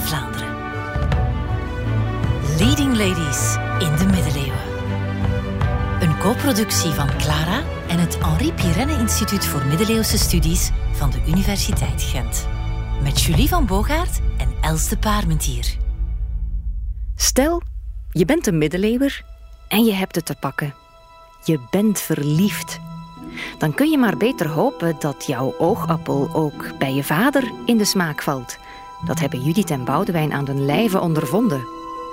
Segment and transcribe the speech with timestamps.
[0.00, 0.56] Vlaanderen.
[2.58, 4.60] Leading Ladies in de middeleeuwen.
[6.00, 12.02] Een co-productie van Clara en het Henri Pirenne Instituut voor Middeleeuwse Studies van de Universiteit
[12.02, 12.46] Gent.
[13.02, 15.76] Met Julie van Bogaert en Els de Parmentier.
[17.16, 17.62] Stel,
[18.10, 19.24] je bent een middeleeuwer
[19.68, 20.74] en je hebt het te pakken.
[21.44, 22.78] Je bent verliefd.
[23.58, 27.84] Dan kun je maar beter hopen dat jouw oogappel ook bij je vader in de
[27.84, 28.58] smaak valt.
[29.04, 31.66] Dat hebben Judith en Boudewijn aan hun lijve ondervonden.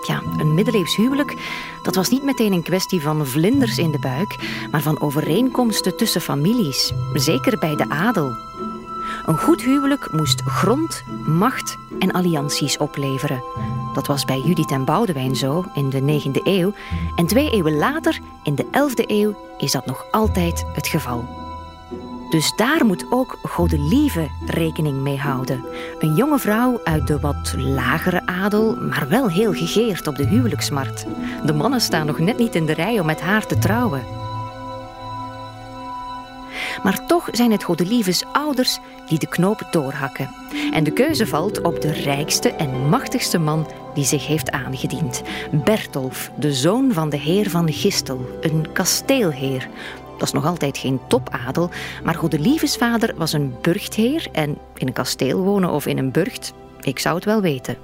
[0.08, 1.36] Ja, een middeleeuws huwelijk,
[1.84, 4.36] dat was niet meteen een kwestie van vlinders in de buik,
[4.72, 8.36] maar van overeenkomsten tussen families, zeker bij de adel.
[9.26, 13.44] Een goed huwelijk moest grond, macht en allianties opleveren.
[13.94, 16.74] Dat was bij Judith en Boudewijn zo in de 9e eeuw.
[17.16, 21.43] En twee eeuwen later, in de 11e eeuw, is dat nog altijd het geval.
[22.34, 25.66] Dus daar moet ook Godelieve rekening mee houden.
[26.00, 31.06] Een jonge vrouw uit de wat lagere adel, maar wel heel gegeerd op de huwelijksmarkt.
[31.46, 34.04] De mannen staan nog net niet in de rij om met haar te trouwen.
[36.84, 40.30] Maar toch zijn het Godelieves ouders die de knoop doorhakken.
[40.72, 45.22] En de keuze valt op de rijkste en machtigste man die zich heeft aangediend.
[45.52, 49.70] Bertolf, de zoon van de heer van Gistel, een kasteelheer.
[50.18, 51.70] Dat is nog altijd geen topadel,
[52.04, 56.54] maar Godelieves vader was een burchtheer en in een kasteel wonen of in een burcht,
[56.82, 57.78] ik zou het wel weten.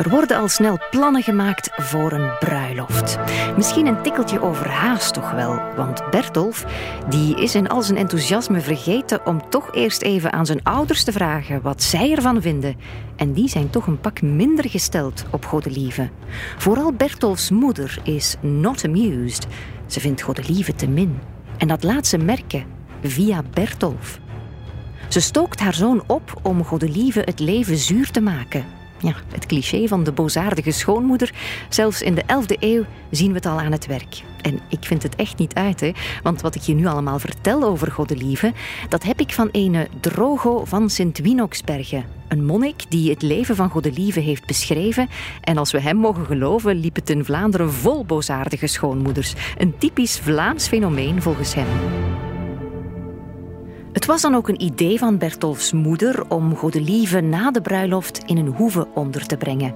[0.00, 3.18] Er worden al snel plannen gemaakt voor een bruiloft.
[3.56, 6.64] Misschien een tikkeltje overhaast toch wel, want Bertolf
[7.08, 11.12] die is in al zijn enthousiasme vergeten om toch eerst even aan zijn ouders te
[11.12, 12.76] vragen wat zij ervan vinden.
[13.20, 16.10] En die zijn toch een pak minder gesteld op Godelieve.
[16.58, 19.46] Vooral Bertolfs moeder is not amused.
[19.86, 21.18] Ze vindt Godelieve te min.
[21.58, 22.64] En dat laat ze merken
[23.02, 24.20] via Bertolf.
[25.08, 28.79] Ze stookt haar zoon op om Godelieve het leven zuur te maken.
[29.00, 31.32] Ja, het cliché van de boosaardige schoonmoeder.
[31.68, 34.22] Zelfs in de 11e eeuw zien we het al aan het werk.
[34.40, 35.90] En ik vind het echt niet uit, hè?
[36.22, 38.52] want wat ik je nu allemaal vertel over Godelieve,
[38.88, 42.04] dat heb ik van ene Drogo van Sint-Winoxbergen.
[42.28, 45.08] Een monnik die het leven van Godelieve heeft beschreven.
[45.40, 49.34] En als we hem mogen geloven, liep het in Vlaanderen vol boosaardige schoonmoeders.
[49.58, 52.29] Een typisch Vlaams fenomeen volgens hem.
[53.92, 58.36] Het was dan ook een idee van Bertolfs moeder om Godelieve na de bruiloft in
[58.36, 59.74] een hoeve onder te brengen.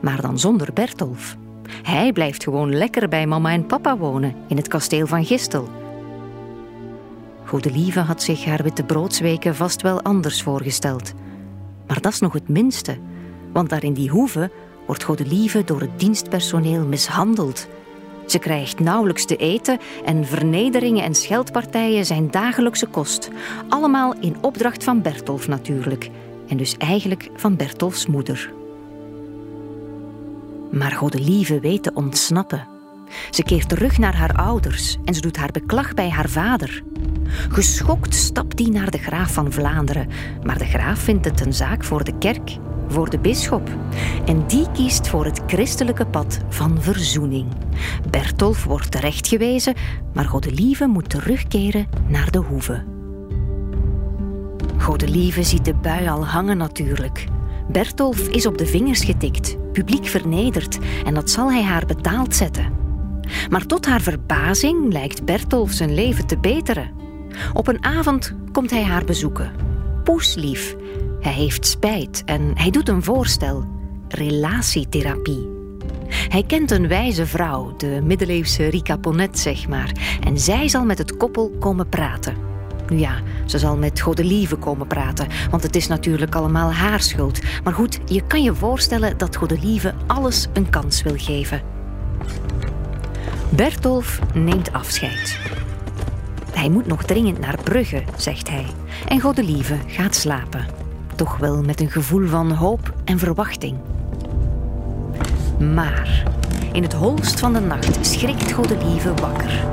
[0.00, 1.36] Maar dan zonder Bertolf.
[1.82, 5.68] Hij blijft gewoon lekker bij mama en papa wonen in het kasteel van Gistel.
[7.44, 11.12] Godelieve had zich haar witte broodsweken vast wel anders voorgesteld.
[11.86, 12.98] Maar dat is nog het minste,
[13.52, 14.50] want daar in die hoeve
[14.86, 17.68] wordt Godelieve door het dienstpersoneel mishandeld
[18.26, 23.30] ze krijgt nauwelijks te eten en vernederingen en scheldpartijen zijn dagelijkse kost.
[23.68, 26.10] Allemaal in opdracht van Bertolf natuurlijk.
[26.48, 28.52] En dus eigenlijk van Bertolfs moeder.
[30.70, 32.66] Maar Godelieve weet te ontsnappen.
[33.30, 36.82] Ze keert terug naar haar ouders en ze doet haar beklag bij haar vader.
[37.48, 40.08] Geschokt stapt hij naar de graaf van Vlaanderen,
[40.42, 42.56] maar de graaf vindt het een zaak voor de kerk,
[42.88, 43.70] voor de bisschop.
[44.24, 47.46] En die kiest voor het christelijke pad van verzoening.
[48.10, 49.74] Bertolf wordt terechtgewezen,
[50.14, 52.84] maar Godelieve moet terugkeren naar de hoeve.
[54.78, 57.26] Godelieve ziet de bui al hangen natuurlijk.
[57.68, 62.72] Bertolf is op de vingers getikt, publiek vernederd en dat zal hij haar betaald zetten.
[63.48, 66.90] Maar tot haar verbazing lijkt Bertolf zijn leven te beteren.
[67.52, 69.52] Op een avond komt hij haar bezoeken.
[70.04, 70.76] Poeslief.
[71.26, 73.64] Hij heeft spijt en hij doet een voorstel:
[74.08, 75.48] relatietherapie.
[76.08, 80.98] Hij kent een wijze vrouw, de middeleeuwse Rika Ponet, zeg maar, en zij zal met
[80.98, 82.36] het koppel komen praten.
[82.88, 87.40] Nu ja, ze zal met Godelieve komen praten, want het is natuurlijk allemaal haar schuld.
[87.64, 91.62] Maar goed, je kan je voorstellen dat Godelieve alles een kans wil geven.
[93.48, 95.38] Bertolf neemt afscheid.
[96.52, 98.66] Hij moet nog dringend naar Brugge, zegt hij.
[99.08, 100.85] En Godelieve gaat slapen.
[101.16, 103.78] Toch wel met een gevoel van hoop en verwachting.
[105.74, 106.22] Maar
[106.72, 109.64] in het holst van de nacht schrikt Godelieve wakker.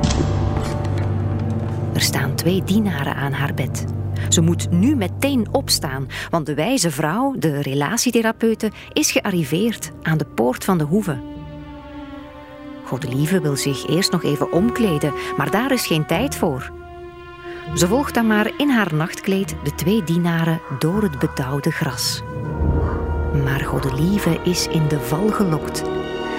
[1.93, 3.85] Er staan twee dienaren aan haar bed.
[4.29, 10.25] Ze moet nu meteen opstaan, want de wijze vrouw, de relatietherapeute, is gearriveerd aan de
[10.25, 11.17] poort van de hoeve.
[12.85, 16.71] Godelieve wil zich eerst nog even omkleden, maar daar is geen tijd voor.
[17.75, 22.21] Ze volgt dan maar in haar nachtkleed de twee dienaren door het bedauwde gras.
[23.43, 25.83] Maar Godelieve is in de val gelokt.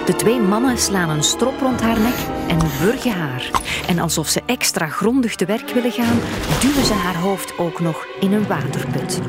[0.07, 2.17] De twee mannen slaan een strop rond haar nek
[2.49, 3.51] en wurgen haar.
[3.87, 6.19] En alsof ze extra grondig te werk willen gaan,
[6.61, 9.21] duwen ze haar hoofd ook nog in een waterput.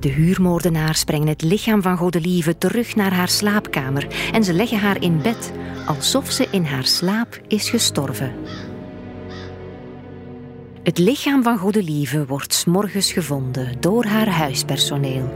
[0.00, 5.02] De huurmoordenaars brengen het lichaam van Godelieve terug naar haar slaapkamer en ze leggen haar
[5.02, 5.52] in bed,
[5.86, 8.34] alsof ze in haar slaap is gestorven.
[10.82, 15.32] Het lichaam van Godelieve wordt s'morgens gevonden door haar huispersoneel.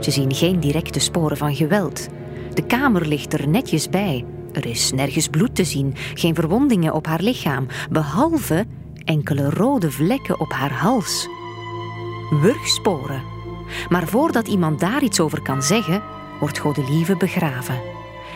[0.00, 2.08] Ze zien geen directe sporen van geweld.
[2.54, 4.24] De kamer ligt er netjes bij.
[4.52, 8.66] Er is nergens bloed te zien, geen verwondingen op haar lichaam, behalve
[9.04, 11.28] enkele rode vlekken op haar hals.
[12.30, 13.39] Wurgsporen.
[13.88, 16.02] Maar voordat iemand daar iets over kan zeggen,
[16.40, 17.80] wordt Godelieve begraven.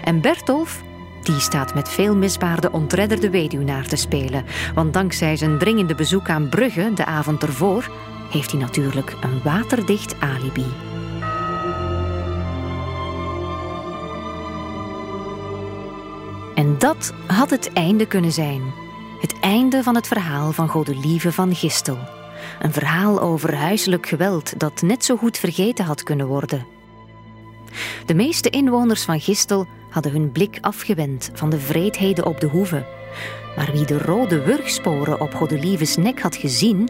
[0.05, 0.83] En Bertolf,
[1.23, 4.45] die staat met veel misbaarde ontredderde weduwnaar te spelen.
[4.75, 7.91] Want dankzij zijn dringende bezoek aan Brugge de avond ervoor,
[8.31, 10.67] heeft hij natuurlijk een waterdicht alibi.
[16.55, 18.63] En dat had het einde kunnen zijn.
[19.21, 21.99] Het einde van het verhaal van Godelieve van Gistel.
[22.61, 26.67] Een verhaal over huiselijk geweld dat net zo goed vergeten had kunnen worden.
[28.07, 32.87] De meeste inwoners van Gistel hadden hun blik afgewend van de vreedheden op de hoeve.
[33.57, 36.89] Maar wie de rode wurgsporen op Godelieves nek had gezien,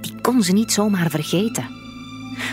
[0.00, 1.82] die kon ze niet zomaar vergeten.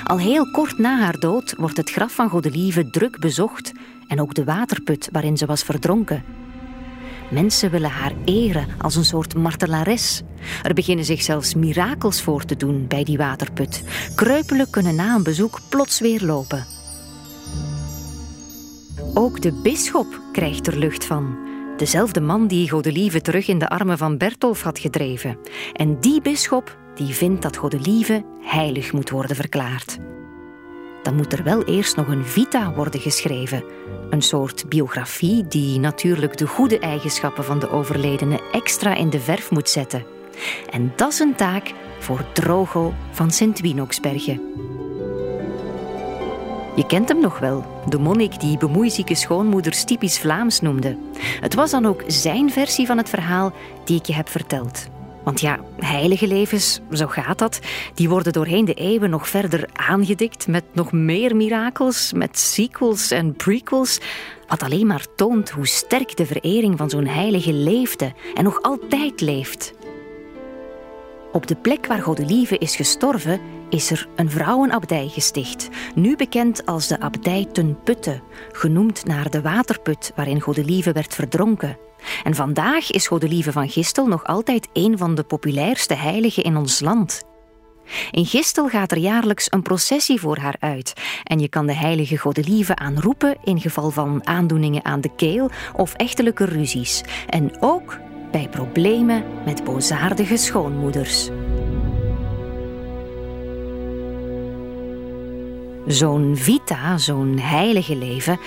[0.04, 3.72] Al heel kort na haar dood wordt het graf van Godelieve druk bezocht
[4.08, 6.24] en ook de waterput waarin ze was verdronken.
[7.32, 10.22] Mensen willen haar eren als een soort martelares.
[10.64, 13.84] Er beginnen zich zelfs mirakels voor te doen bij die waterput.
[14.16, 16.66] Kreupelen kunnen na een bezoek plots weer lopen.
[19.14, 21.38] Ook de bisschop krijgt er lucht van.
[21.78, 25.38] Dezelfde man die Godelieve terug in de armen van Bertolf had gedreven.
[25.74, 29.98] En die bisschop die vindt dat Godelieve heilig moet worden verklaard.
[31.04, 33.64] Dan moet er wel eerst nog een vita worden geschreven.
[34.10, 39.52] Een soort biografie die natuurlijk de goede eigenschappen van de overledene extra in de verf
[39.52, 40.06] moet zetten.
[40.70, 44.42] En dat is een taak voor Drogo van Sint-Winoksbergen.
[46.76, 50.98] Je kent hem nog wel, de monnik die bemoeizieke schoonmoeders typisch Vlaams noemde.
[51.18, 53.54] Het was dan ook zijn versie van het verhaal
[53.86, 54.90] die ik je heb verteld.
[55.24, 57.60] Want ja, heilige levens, zo gaat dat,
[57.94, 63.34] die worden doorheen de eeuwen nog verder aangedikt met nog meer mirakels, met sequels en
[63.34, 64.00] prequels,
[64.48, 69.22] wat alleen maar toont hoe sterk de verering van zo'n heilige leefde en nog altijd
[69.22, 69.74] leeft.
[71.32, 73.40] Op de plek waar Godelieve is gestorven,
[73.70, 78.22] is er een vrouwenabdij gesticht, nu bekend als de abdij ten Putte,
[78.52, 81.78] genoemd naar de waterput waarin Godelieve werd verdronken.
[82.24, 86.80] En vandaag is Godelieve van Gistel nog altijd een van de populairste heiligen in ons
[86.80, 87.24] land.
[88.12, 90.94] In Gistel gaat er jaarlijks een processie voor haar uit
[91.24, 95.94] en je kan de heilige Godelieve aanroepen in geval van aandoeningen aan de keel of
[95.94, 97.98] echtelijke ruzies en ook
[98.32, 101.30] bij problemen met boosaardige schoonmoeders.
[105.88, 108.40] Zo'n vita, zo'n heilige leven,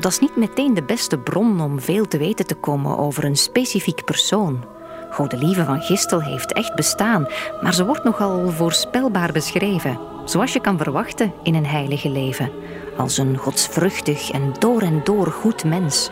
[0.00, 3.36] dat is niet meteen de beste bron om veel te weten te komen over een
[3.36, 4.64] specifiek persoon.
[5.10, 7.26] Godelieve van Gistel heeft echt bestaan,
[7.62, 12.50] maar ze wordt nogal voorspelbaar beschreven, zoals je kan verwachten in een heilige leven,
[12.96, 16.10] als een godsvruchtig en door en door goed mens.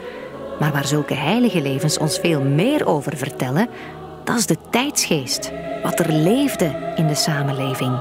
[0.58, 3.68] Maar waar zulke heilige levens ons veel meer over vertellen,
[4.24, 5.52] dat is de tijdsgeest,
[5.82, 8.00] wat er leefde in de samenleving.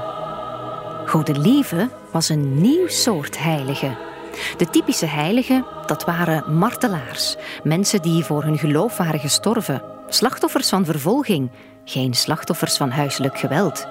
[1.06, 4.15] Godelieve was een nieuw soort heilige.
[4.56, 10.84] De typische heiligen, dat waren martelaars, mensen die voor hun geloof waren gestorven, slachtoffers van
[10.84, 11.50] vervolging,
[11.84, 13.86] geen slachtoffers van huiselijk geweld.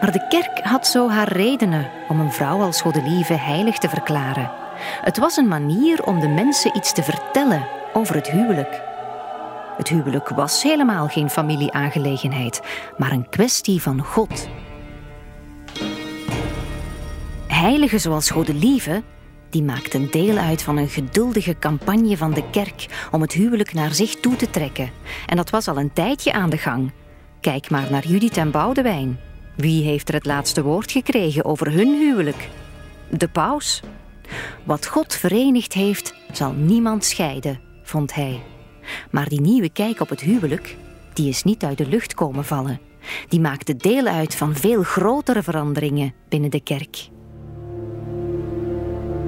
[0.00, 4.50] Maar de kerk had zo haar redenen om een vrouw als Godelieve heilig te verklaren.
[5.02, 8.80] Het was een manier om de mensen iets te vertellen over het huwelijk.
[9.76, 12.60] Het huwelijk was helemaal geen familieaangelegenheid,
[12.96, 14.48] maar een kwestie van God.
[17.46, 19.02] Heiligen zoals Godelieve
[19.56, 23.94] die maakten deel uit van een geduldige campagne van de kerk om het huwelijk naar
[23.94, 24.90] zich toe te trekken.
[25.26, 26.92] En dat was al een tijdje aan de gang.
[27.40, 29.20] Kijk maar naar Judith en Boudewijn.
[29.54, 32.48] Wie heeft er het laatste woord gekregen over hun huwelijk?
[33.10, 33.82] De paus.
[34.64, 38.40] Wat God verenigd heeft, zal niemand scheiden, vond hij.
[39.10, 40.76] Maar die nieuwe kijk op het huwelijk,
[41.12, 42.80] die is niet uit de lucht komen vallen.
[43.28, 47.08] Die maakte deel uit van veel grotere veranderingen binnen de kerk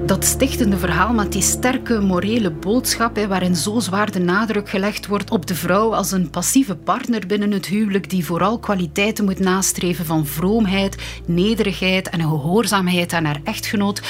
[0.09, 5.07] dat stichtende verhaal met die sterke morele boodschap, hè, waarin zo zwaar de nadruk gelegd
[5.07, 9.39] wordt op de vrouw als een passieve partner binnen het huwelijk, die vooral kwaliteiten moet
[9.39, 14.01] nastreven van vroomheid, nederigheid en gehoorzaamheid aan haar echtgenoot.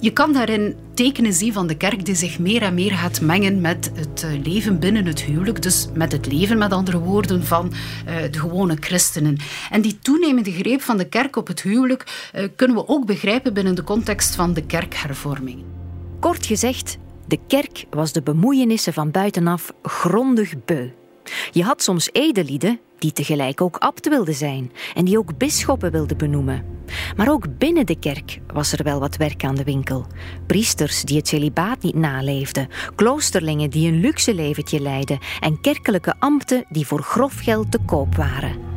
[0.00, 3.60] Je kan daarin tekenen zien van de kerk die zich meer en meer gaat mengen
[3.60, 5.62] met het eh, leven binnen het huwelijk.
[5.62, 7.72] Dus met het leven, met andere woorden, van
[8.08, 9.36] uh, de gewone christenen.
[9.70, 13.54] En die toenemende greep van de kerk op het huwelijk uh, kunnen we ook begrijpen
[13.54, 15.64] binnen de context van de kerkhervorming.
[16.20, 20.99] Kort gezegd, de kerk was de bemoeienissen van buitenaf grondig beu.
[21.50, 26.16] Je had soms edelieden die tegelijk ook abt wilden zijn en die ook bisschoppen wilden
[26.16, 26.64] benoemen.
[27.16, 30.06] Maar ook binnen de kerk was er wel wat werk aan de winkel.
[30.46, 36.64] Priesters die het celibaat niet naleefden, kloosterlingen die een luxe leventje leidden en kerkelijke ambten
[36.68, 38.69] die voor grof geld te koop waren.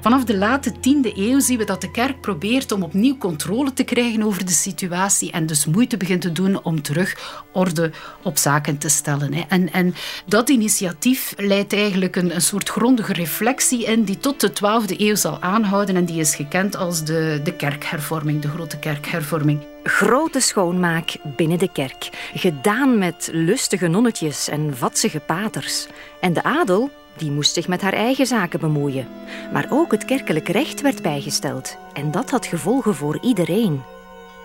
[0.00, 3.84] Vanaf de late 10e eeuw zien we dat de kerk probeert om opnieuw controle te
[3.84, 7.90] krijgen over de situatie en dus moeite begint te doen om terug orde
[8.22, 9.48] op zaken te stellen.
[9.48, 9.94] En, en
[10.26, 15.14] dat initiatief leidt eigenlijk een, een soort grondige reflectie in die tot de 12e eeuw
[15.14, 19.60] zal aanhouden en die is gekend als de, de kerkhervorming, de grote kerkhervorming.
[19.82, 25.86] Grote schoonmaak binnen de kerk, gedaan met lustige nonnetjes en vatsige paters.
[26.20, 29.08] En de adel die moest zich met haar eigen zaken bemoeien.
[29.52, 31.76] Maar ook het kerkelijk recht werd bijgesteld.
[31.92, 33.82] En dat had gevolgen voor iedereen.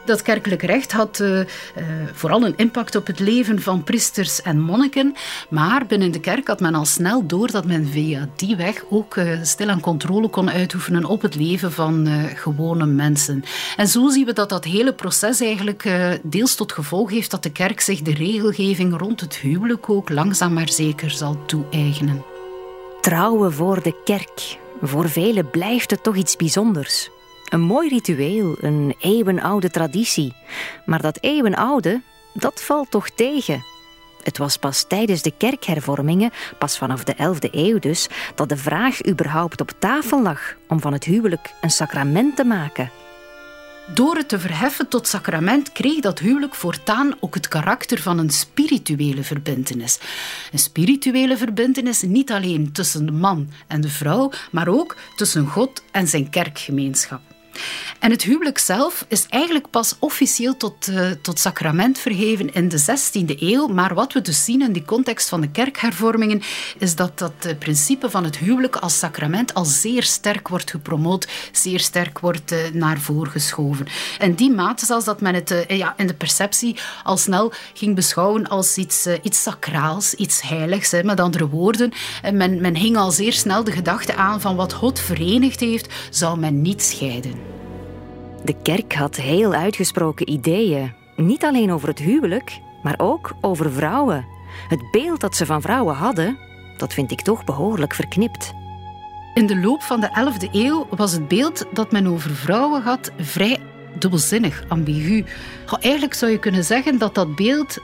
[0.06, 1.46] Dat kerkelijk recht had uh, uh,
[2.14, 5.16] vooral een impact op het leven van priesters en monniken.
[5.50, 9.16] Maar binnen de kerk had men al snel door dat men via die weg ook
[9.16, 13.44] uh, stilaan controle kon uitoefenen op het leven van gewone mensen.
[13.78, 15.90] En zo zien we dat dat hele proces eigenlijk
[16.24, 20.54] deels tot gevolg heeft dat de kerk zich de regelgeving rond het huwelijk ook langzaam
[20.54, 22.33] maar zeker zal toe-eigenen.
[23.04, 24.58] Trouwen voor de kerk.
[24.82, 27.10] Voor velen blijft het toch iets bijzonders.
[27.50, 30.34] Een mooi ritueel, een eeuwenoude traditie.
[30.86, 32.02] Maar dat eeuwenoude,
[32.34, 33.64] dat valt toch tegen.
[34.24, 39.08] Het was pas tijdens de kerkhervormingen, pas vanaf de 11e eeuw dus, dat de vraag
[39.08, 42.92] überhaupt op tafel lag om van het huwelijk een sacrament te maken.
[43.88, 48.30] Door het te verheffen tot sacrament kreeg dat huwelijk voortaan ook het karakter van een
[48.30, 50.00] spirituele verbintenis.
[50.52, 55.84] Een spirituele verbintenis niet alleen tussen de man en de vrouw, maar ook tussen God
[55.92, 57.33] en zijn kerkgemeenschap.
[58.00, 62.80] En het huwelijk zelf is eigenlijk pas officieel tot, uh, tot sacrament vergeven in de
[62.80, 63.68] 16e eeuw.
[63.68, 66.42] Maar wat we dus zien in die context van de kerkhervormingen,
[66.78, 71.80] is dat dat principe van het huwelijk als sacrament al zeer sterk wordt gepromoot, zeer
[71.80, 73.88] sterk wordt uh, naar voren geschoven.
[74.20, 78.48] En die mate zelfs dat men het ja, in de perceptie al snel ging beschouwen
[78.48, 80.92] als iets, iets sacraals, iets heiligs.
[80.92, 81.04] Hè.
[81.04, 81.92] Met andere woorden,
[82.34, 86.40] men, men hing al zeer snel de gedachte aan van wat God verenigd heeft, zou
[86.40, 87.43] men niet scheiden.
[88.44, 94.26] De kerk had heel uitgesproken ideeën, niet alleen over het huwelijk, maar ook over vrouwen.
[94.68, 96.38] Het beeld dat ze van vrouwen hadden,
[96.78, 98.54] dat vind ik toch behoorlijk verknipt.
[99.34, 103.12] In de loop van de 11e eeuw was het beeld dat men over vrouwen had
[103.18, 103.60] vrij
[104.00, 105.26] dubbelzinnig, ambigu.
[105.80, 107.78] eigenlijk zou je kunnen zeggen dat dat beeld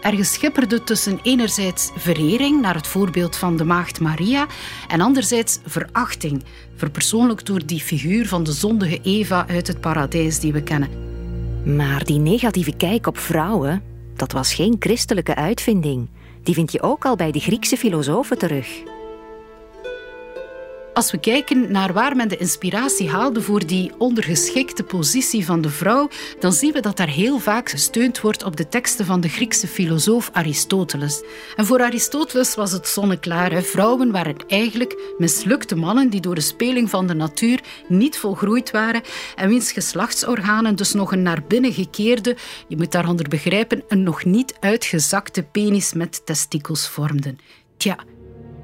[0.00, 4.46] ergens schipperde tussen enerzijds verering naar het voorbeeld van de maagd Maria
[4.88, 6.44] en anderzijds verachting,
[6.76, 10.88] verpersoonlijkt door die figuur van de zondige Eva uit het paradijs die we kennen.
[11.76, 13.82] Maar die negatieve kijk op vrouwen,
[14.16, 16.08] dat was geen christelijke uitvinding.
[16.42, 18.95] Die vind je ook al bij de Griekse filosofen terug.
[20.96, 25.70] Als we kijken naar waar men de inspiratie haalde voor die ondergeschikte positie van de
[25.70, 29.28] vrouw, dan zien we dat daar heel vaak gesteund wordt op de teksten van de
[29.28, 31.22] Griekse filosoof Aristoteles.
[31.56, 33.62] En voor Aristoteles was het zonneklaar.
[33.62, 39.02] Vrouwen waren eigenlijk mislukte mannen die door de speling van de natuur niet volgroeid waren
[39.34, 42.36] en wiens geslachtsorganen dus nog een naar binnen gekeerde,
[42.68, 47.38] je moet daaronder begrijpen, een nog niet uitgezakte penis met testikels vormden.
[47.76, 47.96] Tja,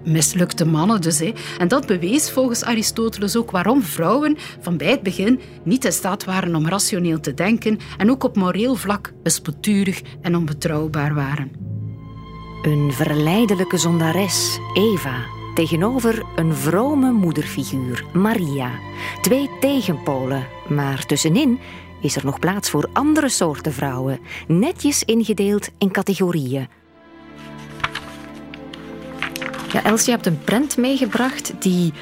[0.05, 1.19] mislukte mannen dus.
[1.19, 1.33] Hè.
[1.59, 6.25] En dat bewees volgens Aristoteles ook waarom vrouwen van bij het begin niet in staat
[6.25, 11.51] waren om rationeel te denken en ook op moreel vlak bespoturig en onbetrouwbaar waren.
[12.63, 18.71] Een verleidelijke zondares, Eva, tegenover een vrome moederfiguur, Maria.
[19.21, 21.59] Twee tegenpolen, maar tussenin
[22.01, 26.69] is er nog plaats voor andere soorten vrouwen, netjes ingedeeld in categorieën
[29.73, 31.93] ja, Els, je hebt een prent meegebracht die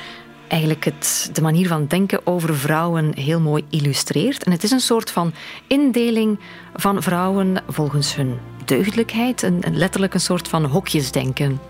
[0.48, 4.44] eigenlijk het, de manier van denken over vrouwen heel mooi illustreert.
[4.44, 5.32] En het is een soort van
[5.66, 6.38] indeling
[6.74, 11.60] van vrouwen volgens hun deugdelijkheid, een, letterlijk een soort van hokjesdenken.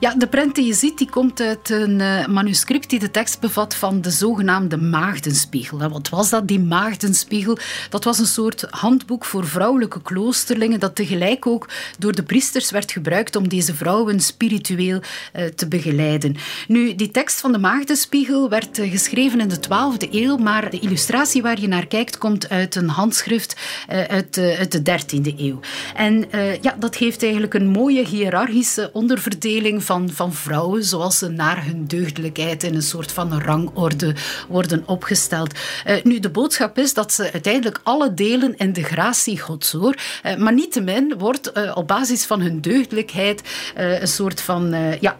[0.00, 3.40] Ja, de prent die je ziet, die komt uit een uh, manuscript die de tekst
[3.40, 5.80] bevat van de zogenaamde Maagdenspiegel.
[5.80, 7.58] En wat was dat, die Maagdenspiegel?
[7.90, 12.92] Dat was een soort handboek voor vrouwelijke kloosterlingen dat tegelijk ook door de priesters werd
[12.92, 15.00] gebruikt om deze vrouwen spiritueel
[15.36, 16.36] uh, te begeleiden.
[16.68, 20.80] Nu, die tekst van de Maagdenspiegel werd uh, geschreven in de 12e eeuw, maar de
[20.80, 23.56] illustratie waar je naar kijkt komt uit een handschrift
[23.88, 25.60] uit, uit, de 13e eeuw.
[25.94, 26.24] En
[26.60, 31.86] ja, dat geeft eigenlijk een mooie hiërarchische onderverdeling van, van vrouwen, zoals ze naar hun
[31.86, 34.14] deugdelijkheid in een soort van rangorde
[34.48, 35.58] worden opgesteld.
[35.86, 39.94] Uh, nu, de boodschap is dat ze uiteindelijk alle delen in de gratie Gods hoor.
[40.26, 43.42] Uh, maar niettemin wordt uh, op basis van hun deugdelijkheid
[43.74, 45.16] een soort van ja,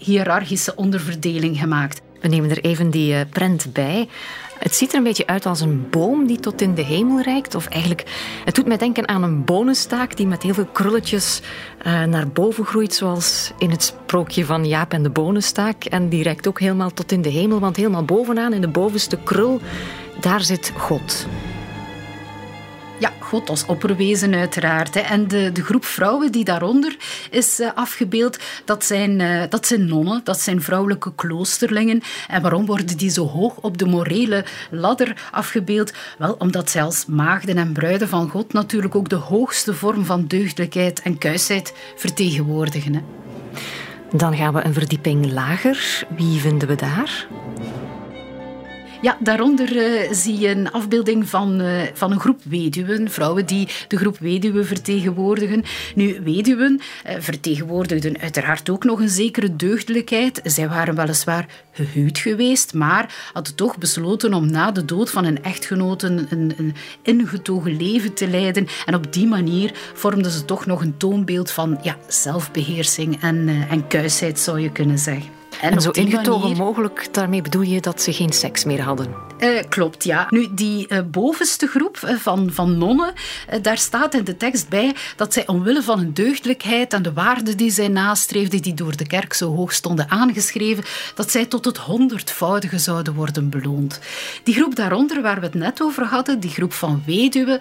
[0.00, 2.00] hiërarchische onderverdeling gemaakt.
[2.20, 4.08] We nemen er even die prent bij.
[4.58, 7.54] Het ziet er een beetje uit als een boom die tot in de hemel reikt.
[7.54, 8.04] Of eigenlijk,
[8.44, 11.40] het doet mij denken aan een bonenstaak die met heel veel krulletjes
[11.86, 15.84] uh, naar boven groeit, zoals in het sprookje van Jaap en de bonenstaak.
[15.84, 19.18] En die reikt ook helemaal tot in de hemel, want helemaal bovenaan, in de bovenste
[19.24, 19.60] krul,
[20.20, 21.26] daar zit God.
[22.98, 24.94] Ja, God als opperwezen uiteraard.
[24.94, 25.00] Hè.
[25.00, 26.96] En de, de groep vrouwen die daaronder
[27.30, 32.02] is uh, afgebeeld, dat zijn, uh, dat zijn nonnen, dat zijn vrouwelijke kloosterlingen.
[32.28, 35.92] En waarom worden die zo hoog op de morele ladder afgebeeld?
[36.18, 41.02] Wel, omdat als maagden en bruiden van God natuurlijk ook de hoogste vorm van deugdelijkheid
[41.02, 42.94] en kuisheid vertegenwoordigen.
[42.94, 43.00] Hè.
[44.12, 46.06] Dan gaan we een verdieping lager.
[46.16, 47.26] Wie vinden we daar?
[49.06, 53.68] Ja, daaronder uh, zie je een afbeelding van, uh, van een groep weduwen, vrouwen die
[53.88, 55.64] de groep weduwen vertegenwoordigen.
[55.94, 60.40] Nu, weduwen uh, vertegenwoordigden uiteraard ook nog een zekere deugdelijkheid.
[60.44, 65.42] Zij waren weliswaar gehuwd geweest, maar hadden toch besloten om na de dood van hun
[65.42, 68.66] echtgenoten een, een ingetogen leven te leiden.
[68.86, 73.86] En op die manier vormden ze toch nog een toonbeeld van ja, zelfbeheersing en, en
[73.86, 75.35] kuisheid, zou je kunnen zeggen.
[75.60, 79.14] En, zo ingetogen mogelijk, daarmee bedoel je dat ze geen seks meer hadden?
[79.38, 80.26] Uh, klopt, ja.
[80.30, 83.12] Nu, die uh, bovenste groep uh, van, van nonnen,
[83.62, 87.56] daar staat in de tekst bij dat zij omwille van hun deugdelijkheid en de waarden
[87.56, 90.84] die zij nastreefden, die door de kerk zo hoog stonden aangeschreven,
[91.14, 94.00] dat zij tot het honderdvoudige zouden worden beloond.
[94.42, 97.60] Die groep daaronder, waar we het net over hadden, die groep van weduwen,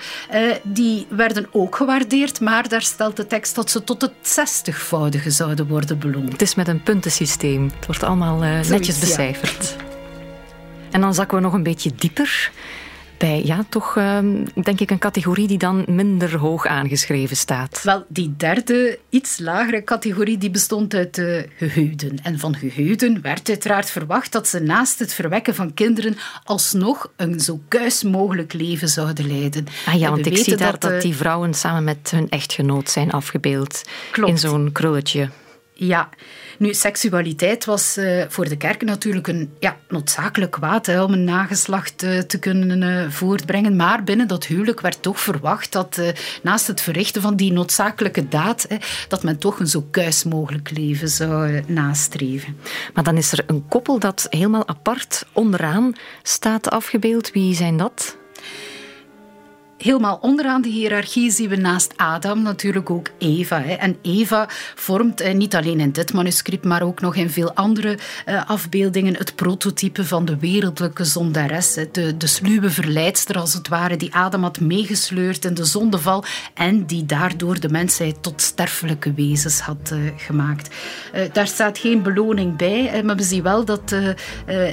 [0.64, 5.68] die werden ook gewaardeerd, maar daar stelt de tekst dat ze tot het zestigvoudige zouden
[5.68, 6.32] worden beloond.
[6.32, 7.72] Het is met een puntensysteem.
[7.88, 8.38] Het wordt allemaal
[8.70, 9.76] netjes becijferd.
[10.92, 12.52] En dan zakken we nog een beetje dieper
[13.18, 17.82] bij, ja, toch ehm, denk ik een categorie die dan minder hoog aangeschreven staat.
[17.84, 22.20] Wel, die derde, iets lagere categorie, die bestond uit de gehuwden.
[22.24, 27.40] En van gehuwden werd uiteraard verwacht dat ze naast het verwekken van kinderen alsnog een
[27.40, 29.68] zo kuis mogelijk leven zouden leiden.
[29.86, 33.12] Ah ja, want ik zie daar dat, dat die vrouwen samen met hun echtgenoot zijn
[33.12, 33.82] afgebeeld.
[34.12, 34.30] Klopt.
[34.30, 35.30] In zo'n krulletje.
[35.78, 36.10] Ja,
[36.58, 42.04] nu, seksualiteit was uh, voor de kerk natuurlijk een ja, noodzakelijk kwaad om een nageslacht
[42.04, 43.76] uh, te kunnen uh, voortbrengen.
[43.76, 46.02] Maar binnen dat huwelijk werd toch verwacht dat
[46.44, 48.68] naast het verrichten van die noodzakelijke daad,
[49.08, 52.58] dat men toch een zo kuis mogelijk leven zou nastreven.
[52.94, 57.32] Maar dan is er een koppel dat helemaal apart onderaan staat afgebeeld.
[57.32, 58.18] Wie zijn dat?
[59.78, 63.64] Helemaal onderaan de hiërarchie zien we naast Adam natuurlijk ook Eva.
[63.64, 67.98] En Eva vormt eh, niet alleen in dit manuscript, maar ook nog in veel andere
[68.26, 71.74] eh, afbeeldingen het prototype van de wereldlijke zondares.
[71.92, 76.86] De, de sluwe verleidster als het ware, die Adam had meegesleurd in de zondeval en
[76.86, 80.76] die daardoor de mensheid tot sterfelijke wezens had uh, gemaakt.
[81.32, 83.96] daar staat geen beloning bij, maar we zien wel dat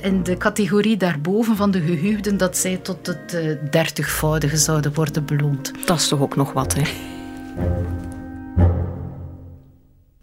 [0.03, 3.37] in de categorie daarboven van de gehuwden dat zij tot het
[3.71, 5.73] dertigvoudige zouden worden beloond.
[5.87, 6.83] Dat is toch ook nog wat, hè?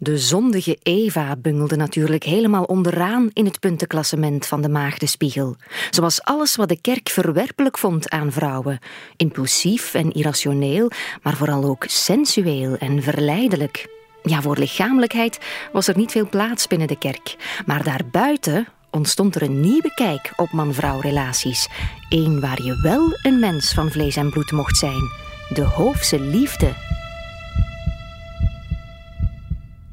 [0.02, 5.56] De zondige Eva bungelde natuurlijk helemaal onderaan in het puntenklassement van de maagdenspiegel.
[5.90, 8.78] Ze was alles wat de kerk verwerpelijk vond aan vrouwen.
[9.16, 10.90] Impulsief en irrationeel,
[11.22, 13.88] maar vooral ook sensueel en verleidelijk.
[14.22, 15.38] Ja, voor lichamelijkheid
[15.72, 17.36] was er niet veel plaats binnen de kerk.
[17.66, 21.68] Maar daarbuiten ontstond er een nieuwe kijk op man-vrouw relaties.
[22.08, 25.10] Eén waar je wel een mens van vlees en bloed mocht zijn.
[25.48, 26.72] De hoofdse liefde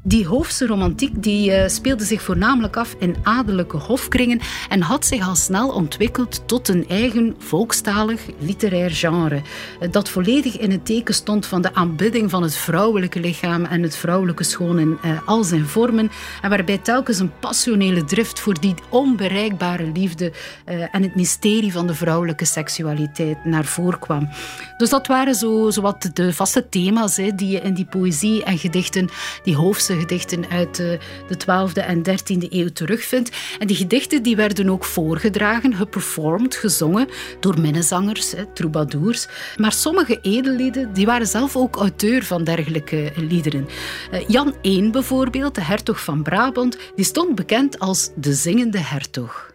[0.08, 5.28] Die Hoofse romantiek die, uh, speelde zich voornamelijk af in adellijke hofkringen en had zich
[5.28, 9.42] al snel ontwikkeld tot een eigen volkstalig literair genre.
[9.80, 13.82] Uh, dat volledig in het teken stond van de aanbidding van het vrouwelijke lichaam en
[13.82, 16.10] het vrouwelijke schoon in uh, al zijn vormen.
[16.42, 20.32] En waarbij telkens een passionele drift voor die onbereikbare liefde
[20.64, 24.28] en het mysterie van de vrouwelijke seksualiteit naar voren kwam.
[24.76, 28.58] Dus dat waren zo, wat de vaste thema's hè, die je in die poëzie en
[28.58, 29.08] gedichten,
[29.42, 33.30] die Hoofse gedichten uit de, de 12e en 13e eeuw terugvindt.
[33.58, 37.08] En die gedichten die werden ook voorgedragen, geperformed, gezongen
[37.40, 39.28] door minnezangers, troubadours.
[39.56, 43.68] Maar sommige edellieden die waren zelf ook auteur van dergelijke liederen.
[44.10, 49.52] Eh, Jan I bijvoorbeeld, de hertog van Brabant, die stond bekend als de zingende hertog.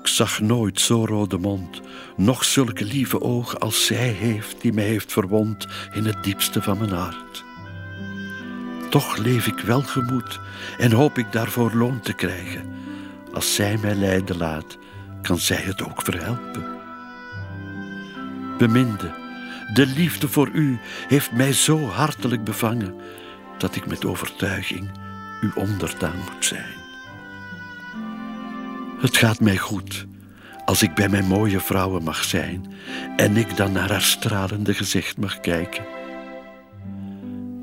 [0.00, 1.80] Ik zag nooit zo rode mond,
[2.16, 6.78] nog zulke lieve ogen als zij heeft die mij heeft verwond in het diepste van
[6.78, 7.44] mijn hart.
[8.90, 10.40] Toch leef ik welgemoed
[10.78, 12.74] en hoop ik daarvoor loon te krijgen.
[13.32, 14.78] Als zij mij lijden laat,
[15.22, 16.64] kan zij het ook verhelpen.
[18.58, 19.14] Beminde,
[19.74, 22.94] de liefde voor u heeft mij zo hartelijk bevangen
[23.58, 24.90] dat ik met overtuiging
[25.40, 26.78] uw onderdaan moet zijn.
[29.00, 30.06] Het gaat mij goed
[30.64, 32.72] als ik bij mijn mooie vrouwen mag zijn
[33.16, 35.99] en ik dan naar haar stralende gezicht mag kijken.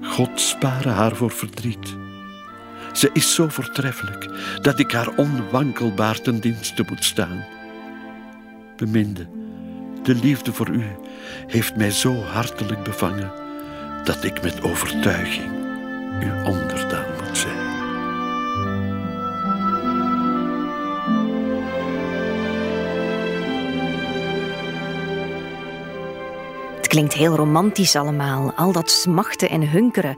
[0.08, 1.96] God spare haar voor verdriet.
[2.94, 4.30] Ze is zo voortreffelijk
[4.62, 7.46] dat ik haar onwankelbaar ten dienste moet staan.
[8.78, 9.28] Beminde,
[10.04, 10.86] de liefde voor u
[11.48, 13.32] heeft mij zo hartelijk bevangen
[14.04, 15.52] dat ik met overtuiging
[16.22, 17.67] uw onderdaan moet zijn.
[26.88, 30.18] Het klinkt heel romantisch allemaal, al dat smachten en hunkeren.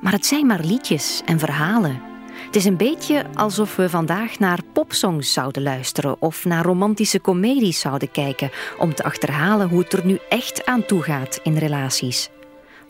[0.00, 2.02] Maar het zijn maar liedjes en verhalen.
[2.46, 7.80] Het is een beetje alsof we vandaag naar popsongs zouden luisteren of naar romantische comedies
[7.80, 12.30] zouden kijken om te achterhalen hoe het er nu echt aan toe gaat in relaties.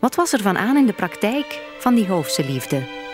[0.01, 3.06] Wat was er van aan in de praktijk van die hoofdse liefde?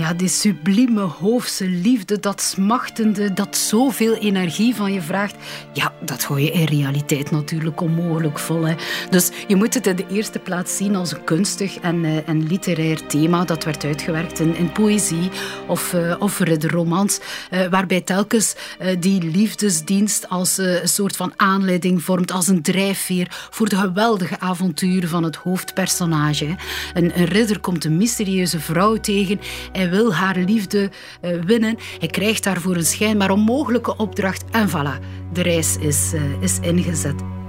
[0.00, 5.34] Ja, die sublieme hoofdse liefde, dat smachtende, dat zoveel energie van je vraagt.
[5.72, 8.62] Ja, dat gooi je in realiteit natuurlijk onmogelijk vol.
[8.66, 8.74] Hè.
[9.10, 12.46] Dus je moet het in de eerste plaats zien als een kunstig en, uh, en
[12.46, 15.30] literair thema dat werd uitgewerkt in, in poëzie
[15.66, 18.54] of, uh, of ridderromans, uh, waarbij telkens
[18.98, 25.08] die liefdesdienst als een soort van aanleiding vormt, als een drijfveer voor de geweldige avonturen
[25.08, 26.56] van het hoofdpersonage.
[26.94, 29.40] Een, een ridder komt een mysterieuze vrouw tegen
[29.72, 30.90] en wil haar liefde
[31.22, 31.76] uh, winnen.
[31.98, 37.39] Hij krijgt daarvoor een schijnbaar onmogelijke opdracht en voilà, de reis is, uh, is ingezet.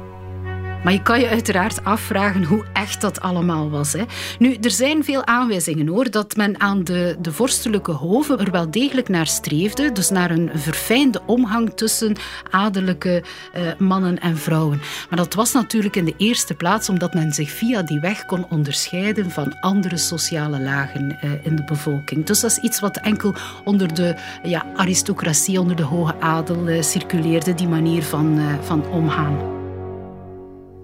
[0.84, 3.94] Maar je kan je uiteraard afvragen hoe echt dat allemaal was.
[3.94, 4.04] Hè.
[4.40, 8.72] Nu, er zijn veel aanwijzingen hoor, dat men aan de, de vorstelijke hoven er wel
[8.72, 9.92] degelijk naar streefde.
[9.92, 12.16] Dus naar een verfijnde omgang tussen
[12.50, 13.24] adellijke
[13.56, 14.82] uh, mannen en vrouwen.
[15.10, 18.46] Maar dat was natuurlijk in de eerste plaats omdat men zich via die weg kon
[18.50, 22.26] onderscheiden van andere sociale lagen uh, in de bevolking.
[22.26, 26.82] Dus dat is iets wat enkel onder de ja, aristocratie, onder de hoge adel uh,
[26.82, 29.61] circuleerde, die manier van, van omgaan.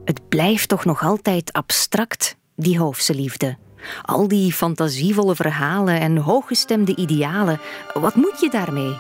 [0.08, 3.58] Het blijft toch nog altijd abstract, die hoofdse liefde.
[4.02, 7.60] Al die fantasievolle verhalen en hooggestemde idealen,
[7.94, 8.96] wat moet je daarmee?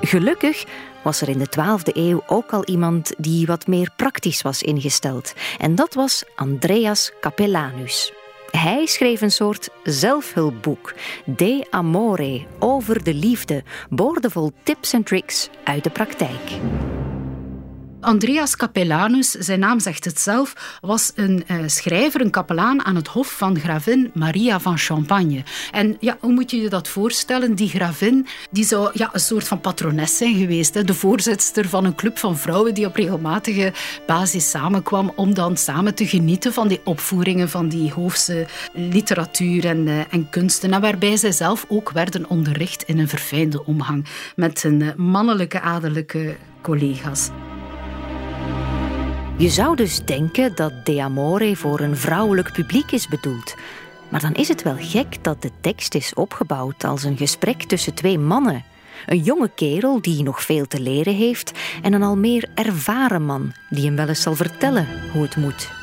[0.00, 0.64] Gelukkig
[1.02, 5.32] was er in de 12e eeuw ook al iemand die wat meer praktisch was ingesteld.
[5.58, 8.12] En dat was Andreas Capellanus.
[8.50, 15.84] Hij schreef een soort zelfhulpboek, De Amore, over de liefde, boordevol tips en tricks uit
[15.84, 16.60] de praktijk.
[18.02, 23.06] Andreas Capellanus, zijn naam zegt het zelf, was een uh, schrijver, een kapelaan aan het
[23.08, 25.42] hof van gravin Maria van Champagne.
[25.72, 27.54] En ja, hoe moet je je dat voorstellen?
[27.54, 30.74] Die gravin die zou ja, een soort van patrones zijn geweest.
[30.74, 30.84] Hè?
[30.84, 33.72] De voorzitter van een club van vrouwen die op regelmatige
[34.06, 39.86] basis samenkwam om dan samen te genieten van die opvoeringen van die hoofdse literatuur en,
[39.86, 40.72] uh, en kunsten.
[40.72, 46.36] En waarbij zij zelf ook werden onderricht in een verfijnde omgang met hun mannelijke adellijke
[46.62, 47.30] collega's.
[49.36, 53.54] Je zou dus denken dat De Amore voor een vrouwelijk publiek is bedoeld.
[54.08, 57.94] Maar dan is het wel gek dat de tekst is opgebouwd als een gesprek tussen
[57.94, 58.64] twee mannen.
[59.06, 63.52] Een jonge kerel die nog veel te leren heeft en een al meer ervaren man
[63.70, 65.81] die hem wel eens zal vertellen hoe het moet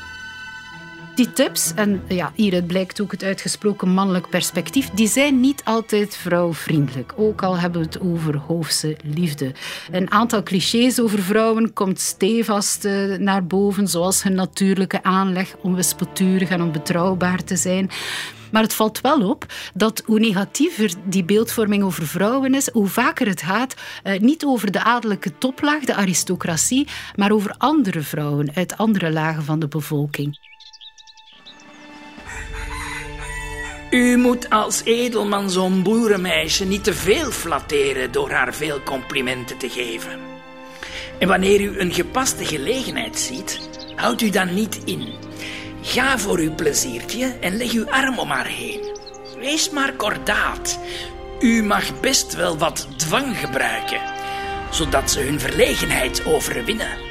[1.14, 6.16] die tips, en ja, hieruit blijkt ook het uitgesproken mannelijk perspectief, die zijn niet altijd
[6.16, 7.12] vrouwvriendelijk.
[7.16, 9.52] Ook al hebben we het over hoofdse liefde.
[9.90, 15.74] Een aantal clichés over vrouwen komt stevast uh, naar boven, zoals hun natuurlijke aanleg om
[15.74, 17.90] wispelturig en onbetrouwbaar te zijn.
[18.52, 23.26] Maar het valt wel op dat hoe negatiever die beeldvorming over vrouwen is, hoe vaker
[23.26, 28.76] het gaat uh, niet over de adellijke toplaag, de aristocratie, maar over andere vrouwen uit
[28.76, 30.49] andere lagen van de bevolking.
[33.90, 39.68] U moet als edelman zo'n boerenmeisje niet te veel flatteren door haar veel complimenten te
[39.68, 40.20] geven.
[41.18, 43.60] En wanneer u een gepaste gelegenheid ziet,
[43.94, 45.08] houdt u dan niet in.
[45.82, 48.80] Ga voor uw pleziertje en leg uw arm om haar heen.
[49.38, 50.78] Wees maar kordaat.
[51.40, 54.00] U mag best wel wat dwang gebruiken,
[54.70, 57.09] zodat ze hun verlegenheid overwinnen.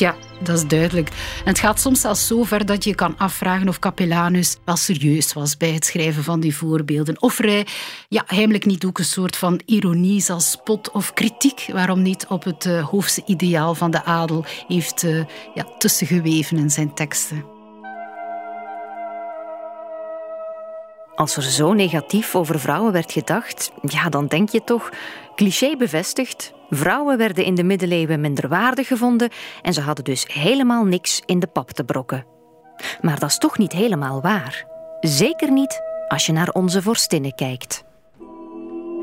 [0.00, 1.08] Tja, dat is duidelijk.
[1.08, 5.32] En het gaat soms zelfs zo ver dat je kan afvragen of Capellanus wel serieus
[5.32, 7.22] was bij het schrijven van die voorbeelden.
[7.22, 7.66] Of hij
[8.08, 12.44] ja, heimelijk niet ook een soort van ironie, zoals spot of kritiek, waarom niet op
[12.44, 17.44] het uh, hoofdse ideaal van de adel heeft uh, ja, tussengeweven in zijn teksten.
[21.14, 24.90] Als er zo negatief over vrouwen werd gedacht, ja, dan denk je toch,
[25.40, 29.30] cliché bevestigd, vrouwen werden in de middeleeuwen minderwaardig gevonden
[29.62, 32.26] en ze hadden dus helemaal niks in de pap te brokken.
[33.00, 34.66] Maar dat is toch niet helemaal waar.
[35.00, 37.84] Zeker niet als je naar onze vorstinnen kijkt.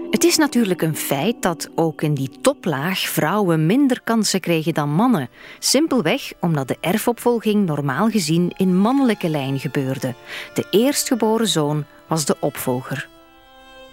[0.10, 4.90] Het is natuurlijk een feit dat ook in die toplaag vrouwen minder kansen kregen dan
[4.90, 5.30] mannen.
[5.60, 10.14] Simpelweg omdat de erfopvolging normaal gezien in mannelijke lijn gebeurde.
[10.54, 13.08] De eerstgeboren zoon was de opvolger.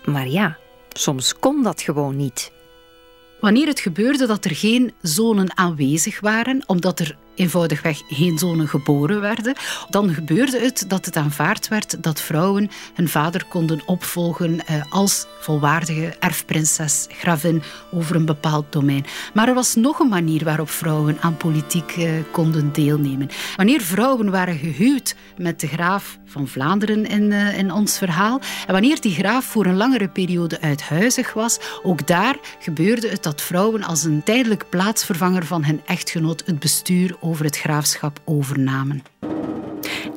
[0.05, 0.57] Maar ja,
[0.99, 2.53] soms kon dat gewoon niet.
[3.41, 9.21] Wanneer het gebeurde dat er geen zonen aanwezig waren, omdat er eenvoudigweg geen zonen geboren
[9.21, 9.55] werden,
[9.91, 15.27] dan gebeurde het dat het aanvaard werd dat vrouwen hun vader konden opvolgen eh, als
[15.41, 19.05] volwaardige erfprinses, gravin over een bepaald domein.
[19.35, 23.29] Maar er was nog een manier waarop vrouwen aan politiek eh, konden deelnemen.
[23.57, 28.73] Wanneer vrouwen waren gehuwd met de graaf van Vlaanderen in, uh, in ons verhaal, en
[28.73, 33.83] wanneer die graaf voor een langere periode uithuizig was, ook daar gebeurde het dat vrouwen
[33.83, 39.03] als een tijdelijk plaatsvervanger van hun echtgenoot het bestuur over het graafschap overnamen.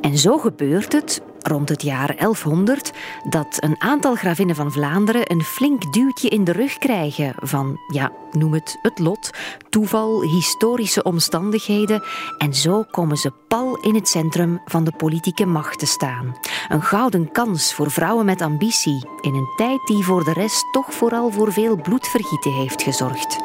[0.01, 2.91] En zo gebeurt het rond het jaar 1100
[3.29, 8.11] dat een aantal gravinnen van Vlaanderen een flink duwtje in de rug krijgen van, ja,
[8.31, 9.29] noem het het lot,
[9.69, 12.03] toeval, historische omstandigheden
[12.37, 16.37] en zo komen ze pal in het centrum van de politieke macht te staan.
[16.67, 20.93] Een gouden kans voor vrouwen met ambitie in een tijd die voor de rest toch
[20.93, 23.37] vooral voor veel bloedvergieten heeft gezorgd.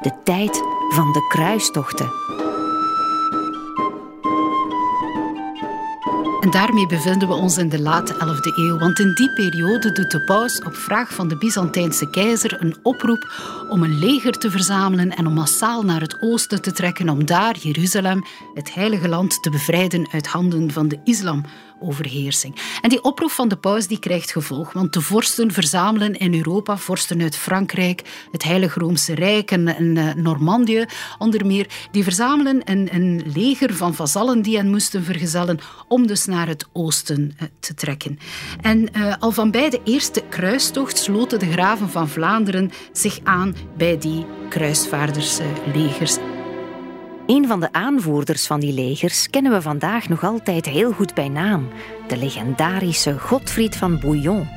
[0.00, 2.51] De tijd van de kruistochten.
[6.42, 10.10] En daarmee bevinden we ons in de late 11e eeuw, want in die periode doet
[10.10, 13.32] de paus op vraag van de Byzantijnse keizer een oproep
[13.68, 17.56] om een leger te verzamelen en om massaal naar het oosten te trekken om daar
[17.56, 18.24] Jeruzalem,
[18.54, 21.44] het heilige land, te bevrijden uit handen van de islam
[21.82, 22.54] overheersing.
[22.80, 26.76] En die oproep van de paus die krijgt gevolg, want de vorsten verzamelen in Europa,
[26.76, 30.84] vorsten uit Frankrijk, het Heilige Roomse Rijk en, en uh, Normandië
[31.18, 36.24] onder meer, die verzamelen een, een leger van vazallen die hen moesten vergezellen om dus
[36.26, 38.18] naar het oosten uh, te trekken.
[38.60, 43.54] En uh, al van bij de eerste kruistocht sloten de graven van Vlaanderen zich aan
[43.76, 46.31] bij die kruisvaarderslegers.
[47.26, 51.28] Een van de aanvoerders van die legers kennen we vandaag nog altijd heel goed bij
[51.28, 51.68] naam:
[52.08, 54.48] de legendarische Godfried van Bouillon.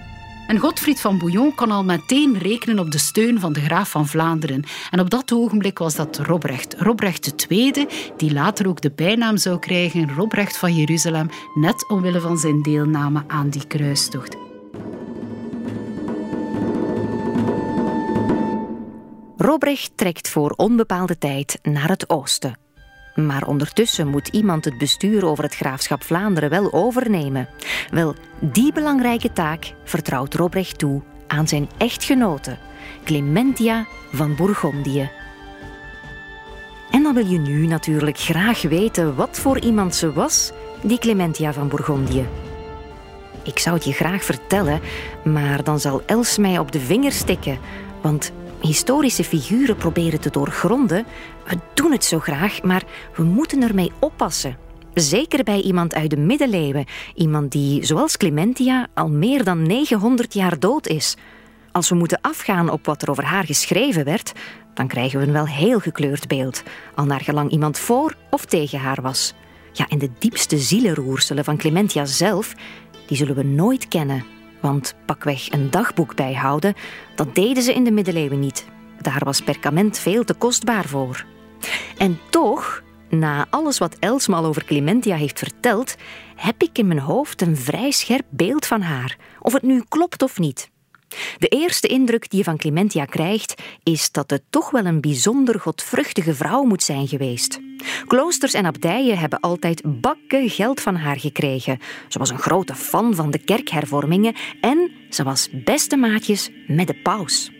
[0.47, 4.07] En Godfried van Bouillon kon al meteen rekenen op de steun van de graaf van
[4.07, 4.63] Vlaanderen.
[4.91, 6.75] En op dat ogenblik was dat Robrecht.
[6.77, 12.37] Robrecht II, die later ook de bijnaam zou krijgen Robrecht van Jeruzalem, net omwille van
[12.37, 14.44] zijn deelname aan die kruistocht.
[19.45, 22.57] Robrecht trekt voor onbepaalde tijd naar het oosten.
[23.15, 27.49] Maar ondertussen moet iemand het bestuur over het graafschap Vlaanderen wel overnemen.
[27.89, 32.57] Wel, die belangrijke taak vertrouwt Robrecht toe aan zijn echtgenote,
[33.03, 35.09] Clementia van Bourgondië.
[36.91, 41.53] En dan wil je nu natuurlijk graag weten wat voor iemand ze was, die Clementia
[41.53, 42.27] van Bourgondië.
[43.43, 44.79] Ik zou het je graag vertellen,
[45.23, 47.59] maar dan zal Els mij op de vinger stikken,
[48.01, 51.05] want historische figuren proberen te doorgronden.
[51.47, 52.83] We doen het zo graag, maar
[53.15, 54.57] we moeten ermee oppassen.
[54.93, 60.59] Zeker bij iemand uit de middeleeuwen, iemand die, zoals Clementia, al meer dan 900 jaar
[60.59, 61.15] dood is.
[61.71, 64.31] Als we moeten afgaan op wat er over haar geschreven werd,
[64.73, 66.63] dan krijgen we een wel heel gekleurd beeld,
[66.95, 69.33] al naar gelang iemand voor of tegen haar was.
[69.71, 72.53] Ja, en de diepste zielenroerselen van Clementia zelf,
[73.07, 74.25] die zullen we nooit kennen.
[74.65, 76.73] Want pakweg een dagboek bijhouden,
[77.15, 78.65] dat deden ze in de middeleeuwen niet.
[79.01, 81.25] Daar was perkament veel te kostbaar voor.
[81.97, 85.95] En toch, na alles wat Els me al over Clementia heeft verteld,
[86.35, 90.21] heb ik in mijn hoofd een vrij scherp beeld van haar, of het nu klopt
[90.21, 90.69] of niet.
[91.37, 95.59] De eerste indruk die je van Clementia krijgt, is dat het toch wel een bijzonder
[95.59, 97.59] godvruchtige vrouw moet zijn geweest.
[98.07, 101.79] Kloosters en abdijen hebben altijd bakken geld van haar gekregen.
[102.07, 107.01] Ze was een grote fan van de kerkhervormingen en ze was beste maatjes met de
[107.01, 107.51] paus.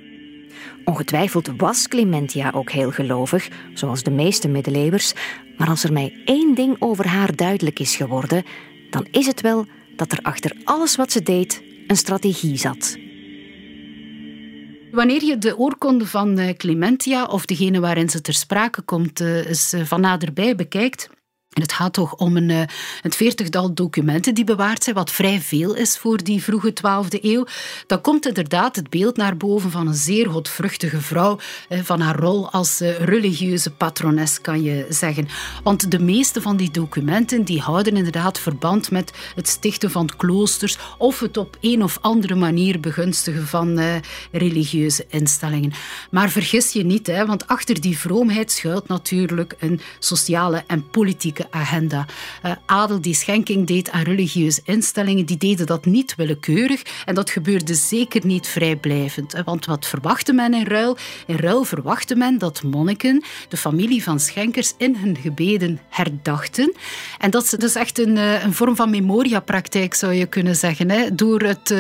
[0.86, 5.14] Ongetwijfeld was Clementia ook heel gelovig, zoals de meeste middeleeuwers,
[5.58, 8.44] maar als er mij één ding over haar duidelijk is geworden,
[8.90, 12.98] dan is het wel dat er achter alles wat ze deed een strategie zat.
[14.96, 19.48] Wanneer je de oorkonde van eh, Clementia, of degene waarin ze ter sprake komt, eh,
[19.48, 21.10] eens eh, van naderbij bekijkt,
[21.56, 22.62] en het gaat toch om een, eh,
[23.02, 27.46] veertigtal documenten die bewaard zijn, wat vrij veel is voor die vroege 12e eeuw.
[27.88, 31.40] Dan komt inderdaad het beeld naar boven van een zeer godvruchtige vrouw,
[31.70, 35.28] eh, van haar rol als eh, religieuze patrones, kan je zeggen.
[35.64, 40.78] Want de meeste van die documenten die houden inderdaad verband met het stichten van kloosters
[40.98, 43.80] of het op een of andere manier begunstigen van
[44.32, 45.74] religieuze instellingen.
[46.12, 52.06] Maar vergis je niet, want achter die vroomheid schuilt natuurlijk een sociale en politieke agenda.
[52.46, 57.30] Uh, adel die schenking deed aan religieuze instellingen, die deden dat niet willekeurig en dat
[57.30, 59.42] gebeurde zeker niet vrijblijvend.
[59.46, 60.98] Want wat verwachtte men in ruil?
[61.28, 66.74] In ruil verwachtte men dat monniken de familie van schenkers in hun gebeden herdachten.
[67.18, 70.90] En dat is dus echt een, eh, een vorm van memoriapraktijk, zou je kunnen zeggen.
[70.90, 71.16] Hè?
[71.16, 71.74] Door, het,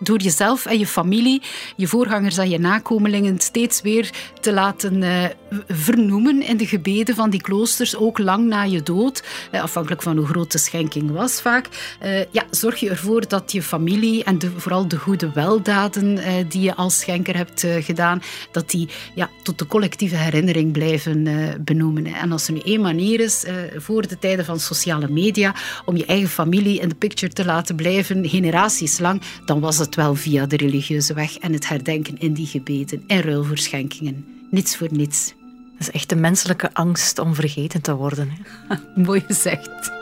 [0.00, 1.42] door jezelf en je familie,
[1.76, 5.24] je voorgangers en je nakomelingen steeds weer te laten uh,
[5.68, 10.16] vernoemen in de gebeden van die kloosters, ook lang na je dood, eh, afhankelijk van
[10.16, 11.68] hoe groot de schenking was vaak,
[12.00, 16.62] eh, ja, zorg je ervoor dat je familie en vooral de goede weldaden eh, die
[16.62, 21.28] je als schenker hebt gedaan, dat die ja, tot de collectieve herinnering blijven
[21.64, 22.06] benoemen.
[22.06, 23.44] En als er nu één manier is,
[23.76, 25.54] voor de tijden van sociale media,
[25.84, 29.94] om je eigen familie in de picture te laten blijven, generaties lang, dan was het
[29.94, 34.24] wel via de religieuze weg en het herdenken in die gebeden en ruilverschenkingen.
[34.50, 35.34] Niets voor niets.
[35.84, 38.32] Is echt de menselijke angst om vergeten te worden.
[39.06, 39.92] Mooi gezegd.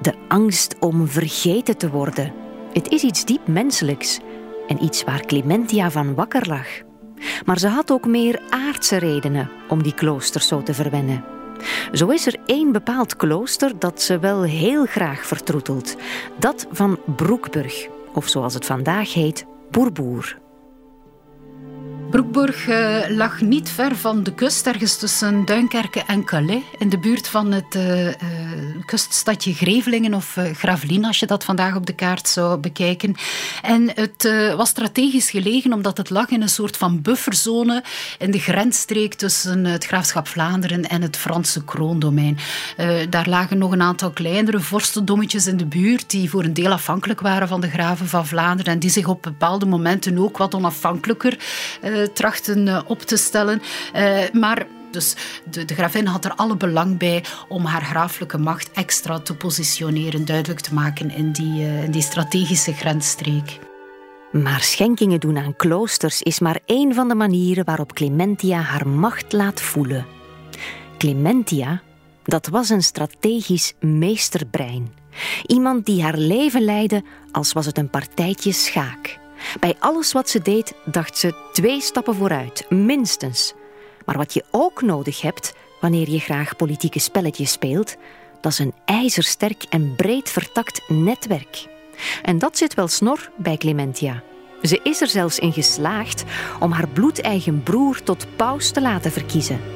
[0.00, 2.32] De angst om vergeten te worden.
[2.72, 4.20] Het is iets diep menselijks
[4.66, 6.66] en iets waar Clementia van wakker lag.
[7.44, 11.24] Maar ze had ook meer aardse redenen om die kloosters zo te verwennen.
[11.92, 15.96] Zo is er één bepaald klooster dat ze wel heel graag vertroetelt.
[16.38, 20.44] Dat van Broekburg, of zoals het vandaag heet, Boerboer.
[22.10, 26.98] Broekburg uh, lag niet ver van de kust, ergens tussen Duinkerke en Calais, in de
[26.98, 28.12] buurt van het uh, uh,
[28.84, 33.14] kuststadje Grevelingen of Gravelines, als je dat vandaag op de kaart zou bekijken.
[33.62, 37.84] En het was strategisch gelegen omdat het lag in een soort van bufferzone
[38.18, 42.38] in de grensstreek tussen het graafschap Vlaanderen en het Franse kroondomein.
[43.10, 47.20] daar lagen nog een aantal kleinere vorstendommetjes in de buurt die voor een deel afhankelijk
[47.20, 51.38] waren van de graven van Vlaanderen en die zich op bepaalde momenten ook wat onafhankelijker
[51.80, 53.62] eh, trachten eh, op te stellen.
[53.92, 55.14] Eh, maar dus
[55.50, 60.24] de, de, gravin had er alle belang bij om haar graaflijke macht extra te positioneren,
[60.24, 63.58] duidelijk te maken in die, in die strategische grensstreek.
[64.32, 69.32] Maar schenkingen doen aan kloosters is maar één van de manieren waarop Clementia haar macht
[69.32, 70.06] laat voelen.
[70.98, 71.82] Clementia,
[72.24, 74.94] dat was een strategisch meesterbrein.
[75.46, 79.18] Iemand die haar leven leidde als was het een partijtje schaak.
[79.60, 83.54] Bij alles wat ze deed, dacht ze twee stappen vooruit, minstens.
[84.04, 87.96] Maar wat je ook nodig hebt wanneer je graag politieke spelletjes speelt,
[88.40, 91.66] dat is een ijzersterk en breed vertakt netwerk.
[92.22, 94.22] En dat zit wel snor bij Clementia.
[94.62, 96.24] Ze is er zelfs in geslaagd
[96.60, 99.75] om haar bloedeigen broer tot paus te laten verkiezen.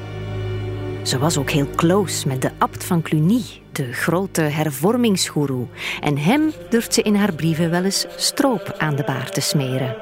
[1.03, 5.67] Ze was ook heel close met de abt van Cluny, de grote hervormingsgoeroe.
[6.01, 9.95] En hem durft ze in haar brieven wel eens stroop aan de baard te smeren.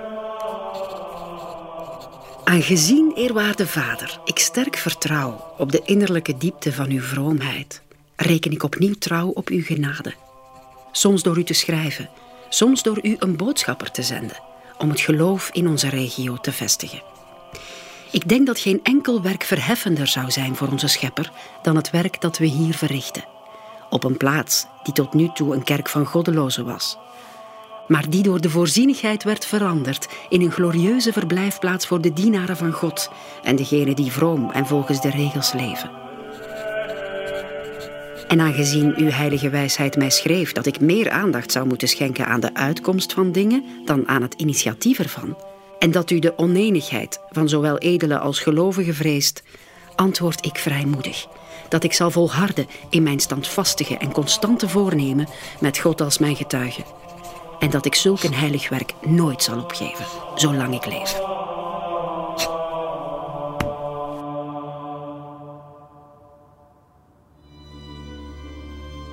[2.44, 7.82] Aangezien, eerwaarde vader, ik sterk vertrouw op de innerlijke diepte van uw vroomheid,
[8.16, 10.14] reken ik opnieuw trouw op uw genade.
[10.92, 12.10] Soms door u te schrijven,
[12.50, 14.42] soms door u een boodschapper te zenden,
[14.78, 17.09] om het geloof in onze regio te vestigen.
[18.12, 22.22] Ik denk dat geen enkel werk verheffender zou zijn voor onze schepper dan het werk
[22.22, 23.24] dat we hier verrichten.
[23.90, 26.98] Op een plaats die tot nu toe een kerk van goddelozen was.
[27.88, 32.72] Maar die door de voorzienigheid werd veranderd in een glorieuze verblijfplaats voor de dienaren van
[32.72, 33.10] God
[33.44, 35.92] en degenen die vroom en volgens de regels leven.
[38.28, 42.40] En aangezien uw heilige wijsheid mij schreef dat ik meer aandacht zou moeten schenken aan
[42.40, 45.38] de uitkomst van dingen dan aan het initiatief ervan,
[45.80, 49.44] en dat u de onenigheid van zowel edele als gelovigen vreest,
[49.96, 51.28] antwoord ik vrijmoedig
[51.70, 55.28] dat ik zal volharden in mijn standvastige en constante voornemen
[55.60, 56.84] met God als mijn getuige.
[57.60, 60.06] En dat ik zulk een heilig werk nooit zal opgeven,
[60.36, 61.20] zolang ik leef.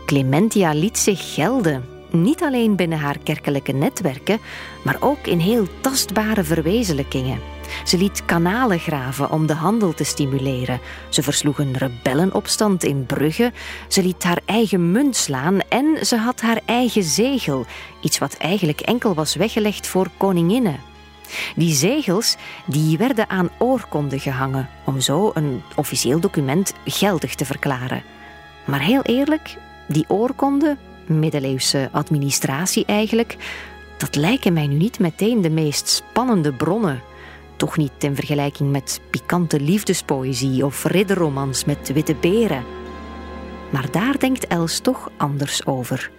[0.06, 4.38] Clementia liet zich gelden Niet alleen binnen haar kerkelijke netwerken,
[4.84, 7.40] maar ook in heel tastbare verwezenlijkingen.
[7.84, 10.80] Ze liet kanalen graven om de handel te stimuleren.
[11.08, 13.52] Ze versloeg een rebellenopstand in Brugge.
[13.88, 17.66] Ze liet haar eigen munt slaan en ze had haar eigen zegel.
[18.00, 20.80] Iets wat eigenlijk enkel was weggelegd voor koninginnen.
[21.56, 22.36] Die zegels
[22.66, 28.02] die werden aan oorkonden gehangen om zo een officieel document geldig te verklaren.
[28.64, 29.56] Maar heel eerlijk,
[29.88, 30.78] die oorkonden,
[31.08, 33.36] middeleeuwse administratie eigenlijk,
[33.98, 37.02] dat lijken mij nu niet meteen de meest spannende bronnen.
[37.56, 42.64] Toch niet in vergelijking met pikante liefdespoëzie of ridderromans met witte beren.
[43.70, 46.10] Maar daar denkt Els toch anders over.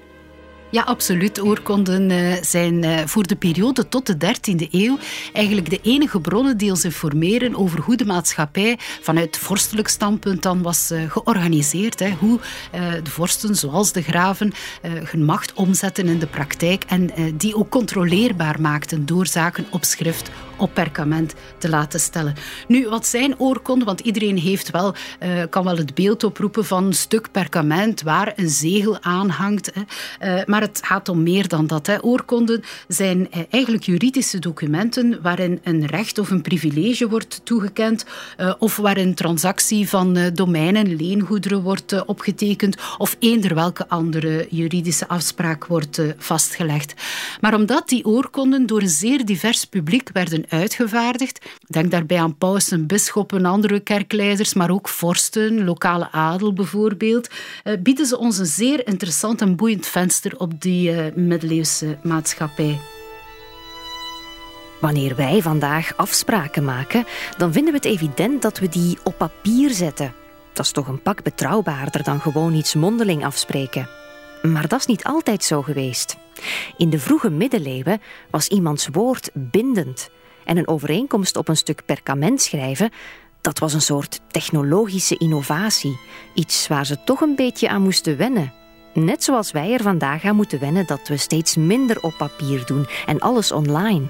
[0.71, 1.41] Ja, absoluut.
[1.41, 4.97] Oorkonden uh, zijn uh, voor de periode tot de 13e eeuw
[5.33, 10.61] eigenlijk de enige bronnen die ons informeren over hoe de maatschappij vanuit vorstelijk standpunt dan
[10.61, 12.09] was uh, georganiseerd.
[12.19, 12.39] Hoe
[13.03, 18.61] de vorsten, zoals de graven, hun macht omzetten in de praktijk en die ook controleerbaar
[18.61, 22.35] maakten door zaken op schrift, op perkament te laten stellen.
[22.67, 23.87] Nu, wat zijn oorkonden?
[23.87, 24.95] Want iedereen heeft wel,
[25.49, 29.71] kan wel het beeld oproepen van een stuk perkament waar een zegel aan hangt.
[30.45, 31.87] Maar maar het gaat om meer dan dat.
[31.87, 32.03] Hè.
[32.03, 38.05] Oorkonden zijn eh, eigenlijk juridische documenten waarin een recht of een privilege wordt toegekend
[38.37, 45.07] uh, of waarin transactie van uh, domeinen, leengoederen wordt opgetekend of eender welke andere juridische
[45.07, 46.93] afspraak wordt vastgelegd.
[47.41, 52.87] Maar omdat die oorkonden door een zeer divers publiek werden uitgevaardigd, denk daarbij aan pausen,
[52.87, 57.29] bisschoppen, andere kerkleiders, maar ook vorsten, lokale adel bijvoorbeeld,
[57.79, 62.79] bieden ze ons een zeer interessant en boeiend venster op op die uh, middeleeuwse maatschappij.
[64.79, 67.05] Wanneer wij vandaag afspraken maken,
[67.37, 70.13] dan vinden we het evident dat we die op papier zetten.
[70.53, 73.89] Dat is toch een pak betrouwbaarder dan gewoon iets mondeling afspreken.
[74.41, 76.17] Maar dat is niet altijd zo geweest.
[76.77, 80.09] In de vroege middeleeuwen was iemands woord bindend.
[80.45, 82.91] En een overeenkomst op een stuk perkament schrijven,
[83.41, 85.99] dat was een soort technologische innovatie.
[86.33, 88.53] Iets waar ze toch een beetje aan moesten wennen.
[88.93, 92.87] Net zoals wij er vandaag aan moeten wennen dat we steeds minder op papier doen
[93.05, 94.05] en alles online.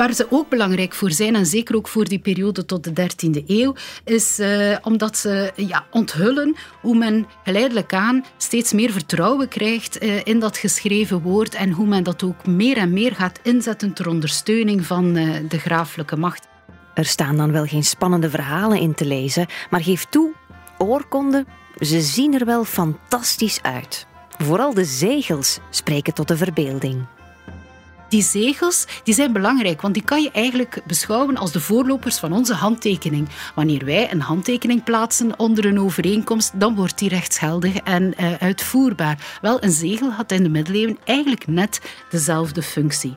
[0.00, 3.46] Waar ze ook belangrijk voor zijn, en zeker ook voor die periode tot de 13e
[3.46, 3.74] eeuw,
[4.04, 10.20] is uh, omdat ze ja, onthullen hoe men geleidelijk aan steeds meer vertrouwen krijgt uh,
[10.24, 14.08] in dat geschreven woord en hoe men dat ook meer en meer gaat inzetten ter
[14.08, 16.46] ondersteuning van uh, de graaflijke macht.
[16.94, 20.32] Er staan dan wel geen spannende verhalen in te lezen, maar geef toe,
[20.78, 21.46] oorkonden
[21.80, 24.06] ze zien er wel fantastisch uit.
[24.38, 27.06] Vooral de zegels spreken tot de verbeelding.
[28.08, 32.32] Die zegels die zijn belangrijk, want die kan je eigenlijk beschouwen als de voorlopers van
[32.32, 33.28] onze handtekening.
[33.54, 39.38] Wanneer wij een handtekening plaatsen onder een overeenkomst, dan wordt die rechtsgeldig en uh, uitvoerbaar.
[39.40, 43.16] Wel, een zegel had in de middeleeuwen eigenlijk net dezelfde functie.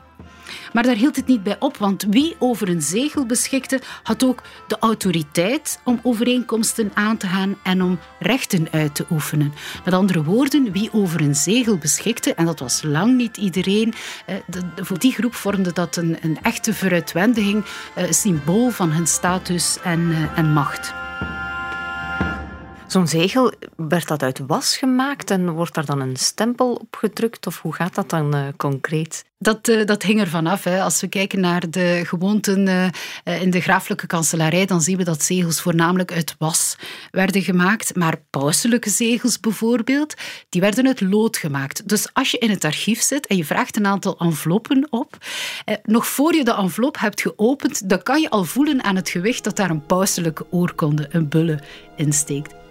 [0.72, 4.42] Maar daar hield het niet bij op, want wie over een zegel beschikte, had ook
[4.66, 9.54] de autoriteit om overeenkomsten aan te gaan en om rechten uit te oefenen.
[9.84, 13.94] Met andere woorden, wie over een zegel beschikte, en dat was lang niet iedereen,
[14.26, 14.36] eh,
[14.76, 17.64] voor die groep vormde dat een, een echte vooruitwendiging,
[17.94, 21.03] een eh, symbool van hun status en, eh, en macht.
[22.86, 27.46] Zo'n zegel, werd dat uit was gemaakt en wordt daar dan een stempel op gedrukt?
[27.46, 29.24] Of hoe gaat dat dan uh, concreet?
[29.38, 30.64] Dat, uh, dat hing ervan af.
[30.64, 30.82] Hè.
[30.82, 35.22] Als we kijken naar de gewoonten uh, in de graaflijke kanselarij, dan zien we dat
[35.22, 36.76] zegels voornamelijk uit was
[37.10, 37.96] werden gemaakt.
[37.96, 40.14] Maar pauselijke zegels bijvoorbeeld,
[40.48, 41.88] die werden uit lood gemaakt.
[41.88, 45.16] Dus als je in het archief zit en je vraagt een aantal enveloppen op,
[45.82, 49.44] nog voor je de envelop hebt geopend, dan kan je al voelen aan het gewicht
[49.44, 51.58] dat daar een pauselijke oorkonde, een bulle,
[51.96, 52.62] in steekt.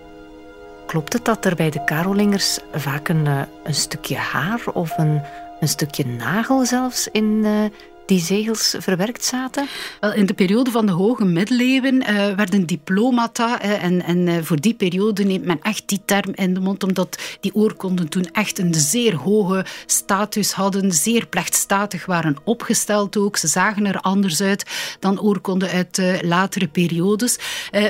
[0.93, 5.21] Klopt het dat er bij de Karolingers vaak een, eh, een stukje haar of een,
[5.59, 7.65] een stukje nagel zelfs in uh,
[8.05, 9.67] die zegels verwerkt zaten?
[9.99, 13.61] Wel, in de periode van de hoge middeleeuwen uh, werden diplomata.
[13.61, 17.17] En en uh, voor die periode neemt men echt die term in de mond, omdat
[17.39, 23.37] die oorkonden toen echt een zeer hoge status hadden, zeer plechtstatig waren opgesteld ook.
[23.37, 24.65] Ze zagen er anders uit
[24.99, 27.39] dan oorkonden uit latere periodes.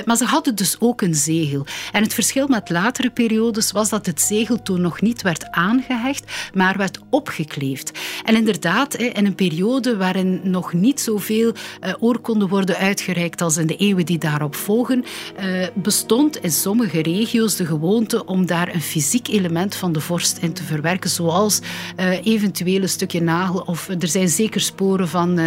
[0.04, 1.66] maar ze hadden dus ook een zegel.
[1.92, 6.50] En het verschil met latere periodes was dat het zegel toen nog niet werd aangehecht,
[6.54, 7.90] maar werd opgekleefd.
[8.24, 13.66] En inderdaad, in een periode waarin nog niet zoveel uh, oorkonden worden uitgereikt als in
[13.66, 15.04] de eeuwen die daarop volgen,
[15.40, 20.38] uh, bestond in sommige regio's de gewoonte om daar een fysiek element van de vorst
[20.38, 25.40] in te verwerken, zoals uh, eventueel een stukje nagel of er zijn zeker sporen van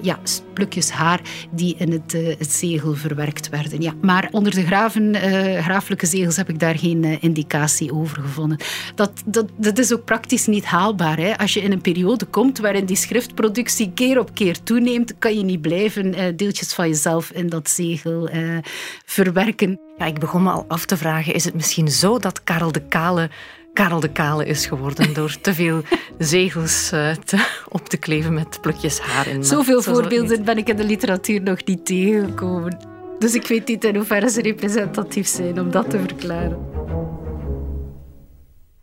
[0.00, 0.18] ja,
[0.52, 1.20] plukjes haar
[1.50, 3.80] die in het, het zegel verwerkt werden.
[3.82, 5.14] Ja, maar onder de graven,
[5.62, 8.58] graaflijke zegels heb ik daar geen indicatie over gevonden.
[8.94, 11.18] Dat, dat, dat is ook praktisch niet haalbaar.
[11.18, 11.38] Hè.
[11.38, 13.63] Als je in een periode komt waarin die schriftproductie
[13.94, 18.30] keer op keer toeneemt, kan je niet blijven uh, deeltjes van jezelf in dat zegel
[18.34, 18.58] uh,
[19.04, 19.80] verwerken.
[19.98, 22.82] Ja, ik begon me al af te vragen, is het misschien zo dat Karel de
[22.88, 23.30] Kale
[23.74, 25.82] Karel de Kale is geworden door te veel
[26.18, 29.44] zegels uh, te, op te kleven met plukjes haar in.
[29.44, 32.78] Zoveel voorbeelden ben ik in de literatuur nog niet tegengekomen.
[33.18, 36.58] Dus ik weet niet in hoeverre ze representatief zijn om dat te verklaren.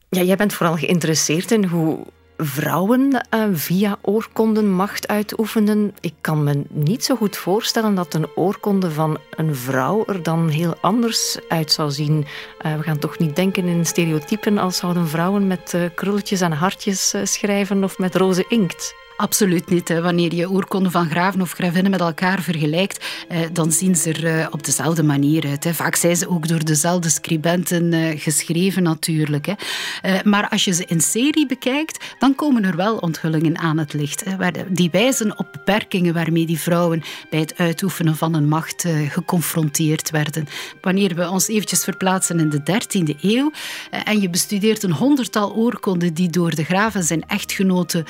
[0.10, 2.06] Ja, jij bent vooral geïnteresseerd in hoe
[2.44, 5.94] vrouwen uh, via oorkonden macht uitoefenen.
[6.00, 10.50] Ik kan me niet zo goed voorstellen dat een oorkonde van een vrouw er dan
[10.50, 12.26] heel anders uit zou zien.
[12.66, 16.52] Uh, we gaan toch niet denken in stereotypen als zouden vrouwen met uh, krulletjes en
[16.52, 19.01] hartjes schrijven of met roze inkt.
[19.22, 19.88] Absoluut niet.
[19.88, 20.02] Hè.
[20.02, 24.40] Wanneer je oorkonden van graven of gravinnen met elkaar vergelijkt, eh, dan zien ze er
[24.40, 25.64] eh, op dezelfde manier uit.
[25.64, 25.74] Hè.
[25.74, 29.46] Vaak zijn ze ook door dezelfde scribenten eh, geschreven natuurlijk.
[29.46, 29.54] Hè.
[30.02, 33.94] Eh, maar als je ze in serie bekijkt, dan komen er wel onthullingen aan het
[33.94, 34.24] licht.
[34.26, 39.12] Hè, die wijzen op beperkingen waarmee die vrouwen bij het uitoefenen van een macht eh,
[39.12, 40.48] geconfronteerd werden.
[40.82, 43.52] Wanneer we ons eventjes verplaatsen in de 13e eeuw
[43.92, 48.06] en je bestudeert een honderdtal oorkonden die door de graven zijn echtgenoten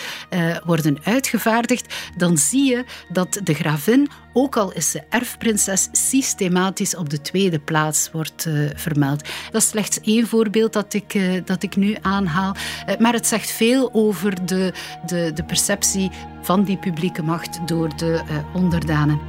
[0.66, 7.10] worden uitgevaardigd, dan zie je dat de gravin, ook al is ze erfprinses, systematisch op
[7.10, 9.30] de tweede plaats wordt uh, vermeld.
[9.52, 12.56] Dat is slechts één voorbeeld dat ik, uh, dat ik nu aanhaal.
[12.90, 14.74] Uh, maar het zegt veel over de,
[15.06, 18.22] de, de perceptie van die publieke macht door de
[18.54, 19.20] onderdanen.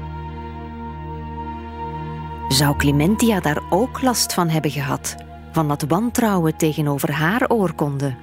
[2.48, 5.14] Zou Clementia daar ook last van hebben gehad?
[5.52, 8.14] Van dat wantrouwen tegenover haar oorkonde?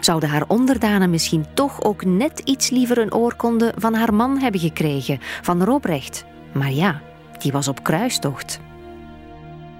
[0.00, 4.60] Zouden haar onderdanen misschien toch ook net iets liever een oorkonde van haar man hebben
[4.60, 6.24] gekregen, van Robrecht?
[6.52, 7.00] Maar ja,
[7.38, 8.60] die was op kruistocht.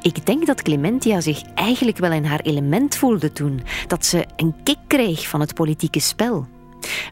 [0.03, 4.55] Ik denk dat Clementia zich eigenlijk wel in haar element voelde toen, dat ze een
[4.63, 6.47] kick kreeg van het politieke spel.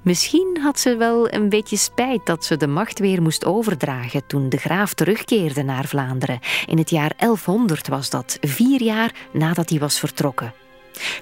[0.02, 4.48] Misschien had ze wel een beetje spijt dat ze de macht weer moest overdragen toen
[4.48, 6.38] de graaf terugkeerde naar Vlaanderen.
[6.66, 10.59] In het jaar 1100 was dat, vier jaar nadat hij was vertrokken.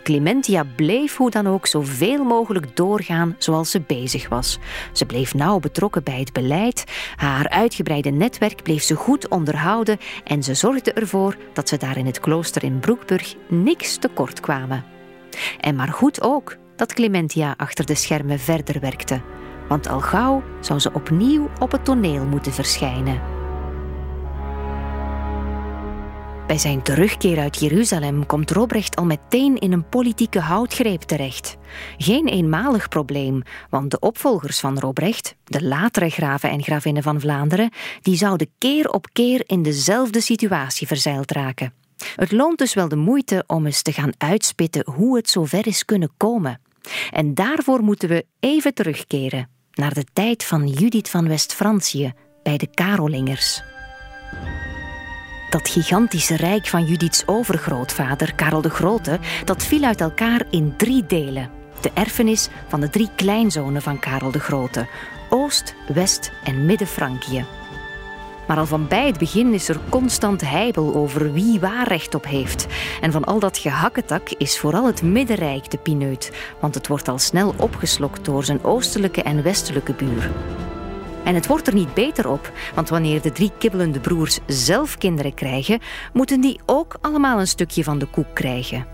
[0.03, 4.59] Clementia bleef hoe dan ook zoveel mogelijk doorgaan zoals ze bezig was.
[4.93, 6.85] Ze bleef nauw betrokken bij het beleid,
[7.17, 12.07] haar uitgebreide netwerk bleef ze goed onderhouden en ze zorgde ervoor dat ze daar in
[12.07, 14.85] het klooster in Broekburg niks tekort kwamen.
[15.61, 19.21] En maar goed ook dat Clementia achter de schermen verder werkte,
[19.69, 23.38] want al gauw zou ze opnieuw op het toneel moeten verschijnen.
[26.49, 31.57] Bij zijn terugkeer uit Jeruzalem komt Robrecht al meteen in een politieke houtgreep terecht.
[31.99, 37.73] Geen eenmalig probleem, want de opvolgers van Robrecht, de latere graven en gravinnen van Vlaanderen,
[38.03, 41.73] die zouden keer op keer in dezelfde situatie verzeild raken.
[42.17, 45.85] Het loont dus wel de moeite om eens te gaan uitspitten hoe het zover is
[45.85, 46.61] kunnen komen.
[47.11, 52.69] En daarvoor moeten we even terugkeren naar de tijd van Judith van West-Francië bij de
[52.75, 53.63] Karolingers.
[55.51, 61.07] Dat gigantische rijk van Judiths overgrootvader, Karel de Grote, dat viel uit elkaar in drie
[61.07, 61.51] delen.
[61.81, 64.87] De erfenis van de drie kleinzonen van Karel de Grote:
[65.29, 67.45] Oost, West en Midden-Frankië.
[68.47, 72.25] Maar al van bij het begin is er constant heibel over wie waar recht op
[72.25, 72.67] heeft.
[73.01, 77.19] En van al dat gehakketak is vooral het Middenrijk de pineut, want het wordt al
[77.19, 80.31] snel opgeslokt door zijn oostelijke en westelijke buur.
[81.29, 85.35] En het wordt er niet beter op, want wanneer de drie kibbelende broers zelf kinderen
[85.35, 85.81] krijgen,
[86.13, 88.87] moeten die ook allemaal een stukje van de koek krijgen.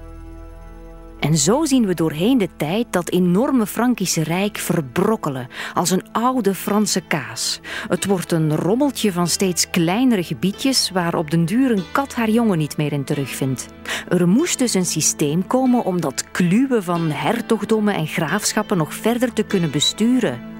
[1.20, 6.54] En zo zien we doorheen de tijd dat enorme Frankische rijk verbrokkelen als een oude
[6.54, 7.60] Franse kaas.
[7.88, 12.30] Het wordt een rommeltje van steeds kleinere gebiedjes waar op den duur een kat haar
[12.30, 13.66] jongen niet meer in terugvindt.
[14.08, 19.32] Er moest dus een systeem komen om dat kluwen van hertogdommen en graafschappen nog verder
[19.32, 20.53] te kunnen besturen.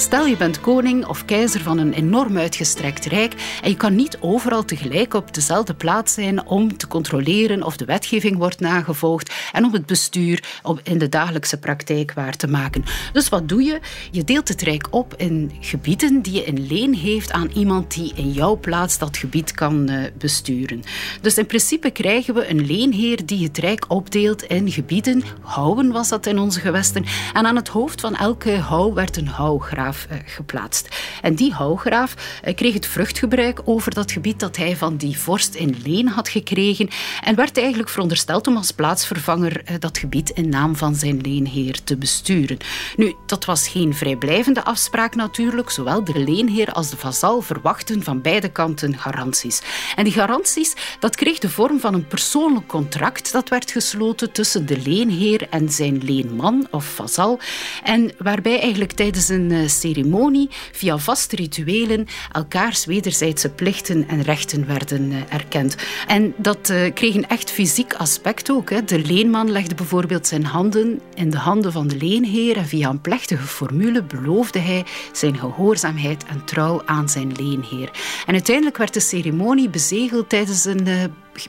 [0.00, 4.18] Stel je bent koning of keizer van een enorm uitgestrekt rijk en je kan niet
[4.20, 9.64] overal tegelijk op dezelfde plaats zijn om te controleren of de wetgeving wordt nagevolgd en
[9.64, 12.84] om het bestuur in de dagelijkse praktijk waar te maken.
[13.12, 13.80] Dus wat doe je?
[14.10, 18.12] Je deelt het rijk op in gebieden die je in leen heeft aan iemand die
[18.14, 20.82] in jouw plaats dat gebied kan eh, besturen.
[21.20, 25.22] Dus in principe krijgen we een leenheer die het rijk opdeelt in gebieden.
[25.40, 27.04] Houwen was dat in onze gewesten.
[27.32, 30.88] En aan het hoofd van elke houw werd een houwgraaf eh, geplaatst.
[31.22, 35.54] En die houwgraaf eh, kreeg het vruchtgebruik over dat gebied dat hij van die vorst
[35.54, 36.88] in leen had gekregen
[37.24, 41.96] en werd eigenlijk verondersteld om als plaatsvervanger dat gebied in naam van zijn leenheer te
[41.96, 42.58] besturen.
[42.96, 45.70] Nu, dat was geen vrijblijvende afspraak natuurlijk.
[45.70, 49.62] Zowel de leenheer als de vazal verwachten van beide kanten garanties.
[49.96, 54.66] En die garanties, dat kreeg de vorm van een persoonlijk contract dat werd gesloten tussen
[54.66, 57.38] de leenheer en zijn leenman of vazal.
[57.84, 64.66] En waarbij eigenlijk tijdens een eh, ceremonie via vaste rituelen elkaars wederzijdse plichten en rechten
[64.66, 65.76] werden eh, erkend.
[66.06, 68.88] En dat uh, kreeg een echt fysiek aspect ook.
[68.88, 73.00] De leenman legde bijvoorbeeld zijn handen in de handen van de leenheer en via een
[73.00, 77.90] plechtige formule beloofde hij zijn gehoorzaamheid en trouw aan zijn leenheer.
[78.26, 81.04] En uiteindelijk werd de ceremonie bezegeld tijdens een uh,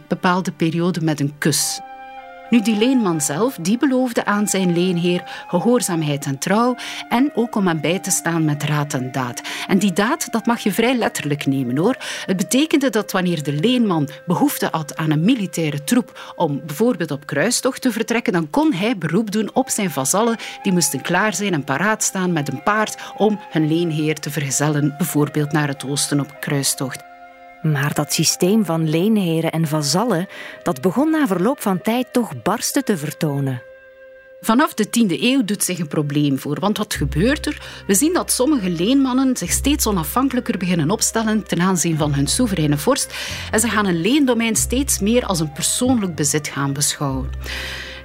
[0.07, 1.79] bepaalde periode met een kus.
[2.51, 6.75] Nu, die leenman zelf, die beloofde aan zijn leenheer gehoorzaamheid en trouw
[7.09, 9.41] en ook om hem bij te staan met raad en daad.
[9.67, 11.95] En die daad, dat mag je vrij letterlijk nemen hoor.
[12.25, 17.25] Het betekende dat wanneer de leenman behoefte had aan een militaire troep om bijvoorbeeld op
[17.25, 20.37] kruistocht te vertrekken, dan kon hij beroep doen op zijn vazallen.
[20.63, 24.93] Die moesten klaar zijn en paraat staan met een paard om hun leenheer te vergezellen,
[24.97, 27.10] bijvoorbeeld naar het oosten op kruistocht.
[27.61, 30.27] Maar dat systeem van leenheren en vazallen,
[30.63, 33.61] dat begon na verloop van tijd toch barsten te vertonen.
[34.43, 36.59] Vanaf de 10e eeuw doet zich een probleem voor.
[36.59, 37.83] Want wat gebeurt er?
[37.87, 42.77] We zien dat sommige leenmannen zich steeds onafhankelijker beginnen opstellen ten aanzien van hun soevereine
[42.77, 43.13] vorst.
[43.51, 47.29] En ze gaan een leendomein steeds meer als een persoonlijk bezit gaan beschouwen.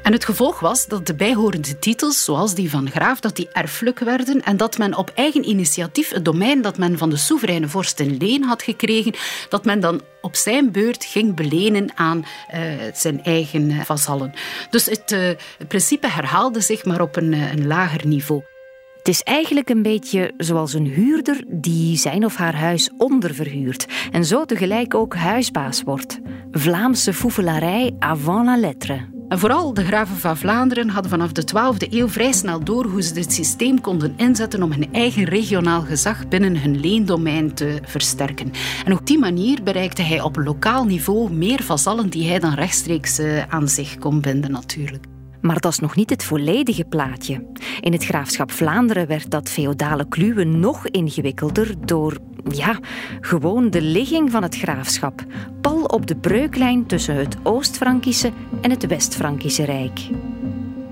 [0.06, 3.98] En het gevolg was dat de bijhorende titels, zoals die van graaf, dat die erfelijk
[3.98, 8.00] werden en dat men op eigen initiatief het domein dat men van de soevereine vorst
[8.00, 9.14] in leen had gekregen,
[9.48, 12.18] dat men dan op zijn beurt ging belenen aan
[12.54, 12.60] uh,
[12.94, 14.32] zijn eigen uh, vazallen.
[14.70, 18.42] Dus het, het, principe herhaalde zich, maar op een, een lager niveau.
[18.98, 24.24] Het is eigenlijk een beetje zoals een huurder die zijn of haar huis onderverhuurt en
[24.24, 26.18] zo tegelijk ook huisbaas wordt.
[26.50, 29.15] Vlaamse foevelarij avant la lettre.
[29.28, 33.02] En vooral de graven van Vlaanderen hadden vanaf de 12e eeuw vrij snel door hoe
[33.02, 38.52] ze dit systeem konden inzetten om hun eigen regionaal gezag binnen hun leendomein te versterken.
[38.84, 43.18] En op die manier bereikte hij op lokaal niveau meer vazallen die hij dan rechtstreeks
[43.18, 45.06] eh, aan zich kon binden natuurlijk.
[45.46, 47.46] Maar dat is nog niet het volledige plaatje.
[47.80, 52.18] In het graafschap Vlaanderen werd dat feodale kluwen nog ingewikkelder door,
[52.48, 52.78] ja,
[53.20, 55.24] gewoon de ligging van het graafschap.
[55.60, 60.00] Pal op de breuklijn tussen het Oost-Frankische en het West-Frankische Rijk.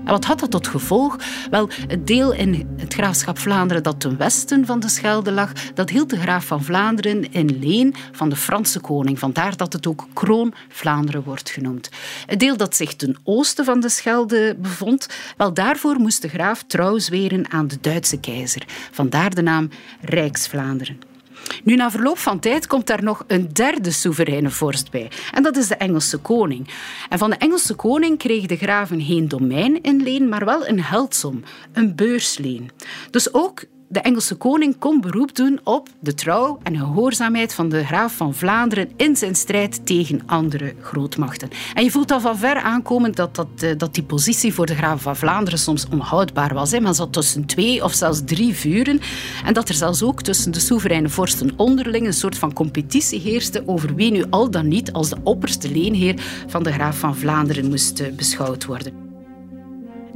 [0.05, 1.17] En wat had dat tot gevolg?
[1.49, 5.89] Wel, het deel in het graafschap Vlaanderen dat ten westen van de Schelde lag, dat
[5.89, 9.19] hield de graaf van Vlaanderen in leen van de Franse koning.
[9.19, 11.89] Vandaar dat het ook Kroon Vlaanderen wordt genoemd.
[12.25, 16.63] Het deel dat zich ten oosten van de Schelde bevond, wel daarvoor moest de graaf
[16.67, 18.63] trouw zweren aan de Duitse keizer.
[18.91, 19.69] Vandaar de naam
[20.01, 21.14] Rijksvlaanderen.
[21.63, 25.11] Nu, na verloop van tijd komt daar nog een derde soevereine vorst bij.
[25.31, 26.67] En dat is de Engelse koning.
[27.09, 30.81] En van de Engelse koning kreeg de graven geen domein in leen, maar wel een
[30.81, 32.71] heldsom, een beursleen.
[33.11, 33.63] Dus ook
[33.95, 38.33] de Engelse koning kon beroep doen op de trouw en gehoorzaamheid van de graaf van
[38.33, 41.49] Vlaanderen in zijn strijd tegen andere grootmachten.
[41.73, 44.75] En je voelt al van ver aankomen dat, dat, eh, dat die positie voor de
[44.75, 46.71] graaf van Vlaanderen soms onhoudbaar was.
[46.71, 46.79] Hè.
[46.79, 48.99] Men zat tussen twee of zelfs drie vuren.
[49.45, 53.63] En dat er zelfs ook tussen de soevereine vorsten onderling een soort van competitie heerste
[53.65, 57.69] over wie nu al dan niet als de opperste leenheer van de graaf van Vlaanderen
[57.69, 59.04] moest eh, beschouwd worden.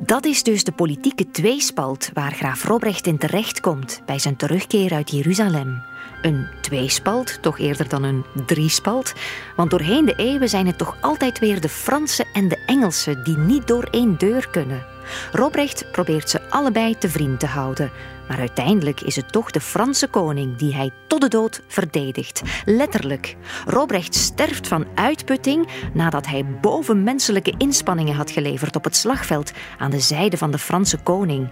[0.05, 5.11] Dat is dus de politieke tweespalt waar graaf Robrecht in terechtkomt bij zijn terugkeer uit
[5.11, 5.81] Jeruzalem.
[6.21, 9.13] Een tweespalt, toch eerder dan een driespalt,
[9.55, 13.37] want doorheen de eeuwen zijn het toch altijd weer de Fransen en de Engelsen die
[13.37, 14.85] niet door één deur kunnen.
[15.31, 17.91] Robrecht probeert ze allebei te vriend te houden,
[18.29, 22.41] maar uiteindelijk is het toch de Franse koning die hij tot de dood verdedigt.
[22.65, 23.35] Letterlijk.
[23.65, 29.99] Robrecht sterft van uitputting nadat hij bovenmenselijke inspanningen had geleverd op het slagveld aan de
[29.99, 31.49] zijde van de Franse koning.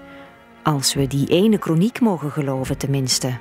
[0.64, 3.38] Als we die ene kroniek mogen geloven, tenminste.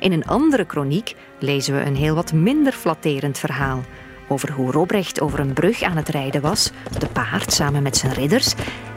[0.00, 3.84] In een andere kroniek lezen we een heel wat minder flatterend verhaal
[4.28, 8.12] over hoe Robrecht over een brug aan het rijden was, te paard samen met zijn
[8.12, 8.54] ridders,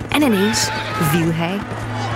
[0.09, 0.69] en ineens
[1.01, 1.57] viel hij.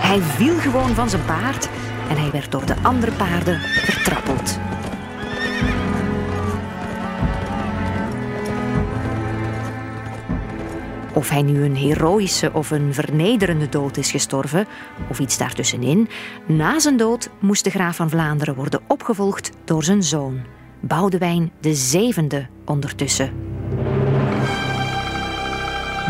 [0.01, 1.69] Hij viel gewoon van zijn paard
[2.09, 4.59] en hij werd door de andere paarden vertrappeld.
[11.13, 14.67] Of hij nu een heroïsche of een vernederende dood is gestorven,
[15.09, 16.09] of iets daartussenin,
[16.45, 20.41] na zijn dood moest de graaf van Vlaanderen worden opgevolgd door zijn zoon,
[20.87, 23.31] Boudewijn de zevende ondertussen.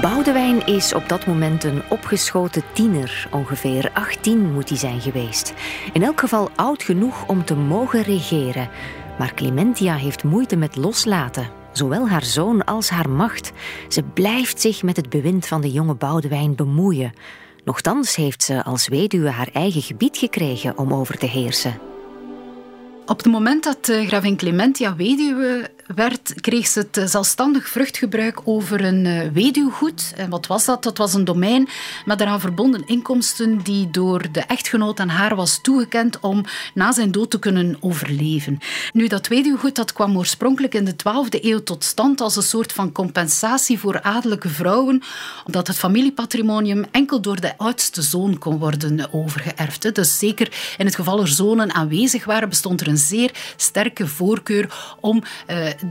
[0.02, 5.54] Boudewijn is op dat moment een opgeschoten tiener, ongeveer 18 moet hij zijn geweest.
[5.92, 8.70] In elk geval oud genoeg om te mogen regeren.
[9.18, 13.52] Maar Clementia heeft moeite met loslaten, zowel haar zoon als haar macht.
[13.88, 17.14] Ze blijft zich met het bewind van de jonge Boudewijn bemoeien.
[17.64, 21.93] Nochtans heeft ze als weduwe haar eigen gebied gekregen om over te heersen.
[23.06, 28.84] Op het moment dat uh, gravin Clementia weduwe werd, kreeg ze het zelfstandig vruchtgebruik over
[28.84, 30.14] een uh, weduwgoed.
[30.16, 30.84] En wat was dat?
[30.84, 31.68] Dat was een domein
[32.06, 37.12] met eraan verbonden inkomsten die door de echtgenoot aan haar was toegekend om na zijn
[37.12, 38.60] dood te kunnen overleven.
[38.94, 42.74] Nu, dat weduwgoed dat kwam oorspronkelijk in de 12e eeuw tot stand als een soort
[42.74, 45.02] van compensatie voor adellijke vrouwen,
[45.46, 49.96] omdat het familiepatrimonium enkel door de oudste zoon kon worden overgeërfd.
[49.96, 54.96] Dus zeker in het geval er zonen aanwezig waren, bestond er een zeer sterke voorkeur
[55.00, 55.24] om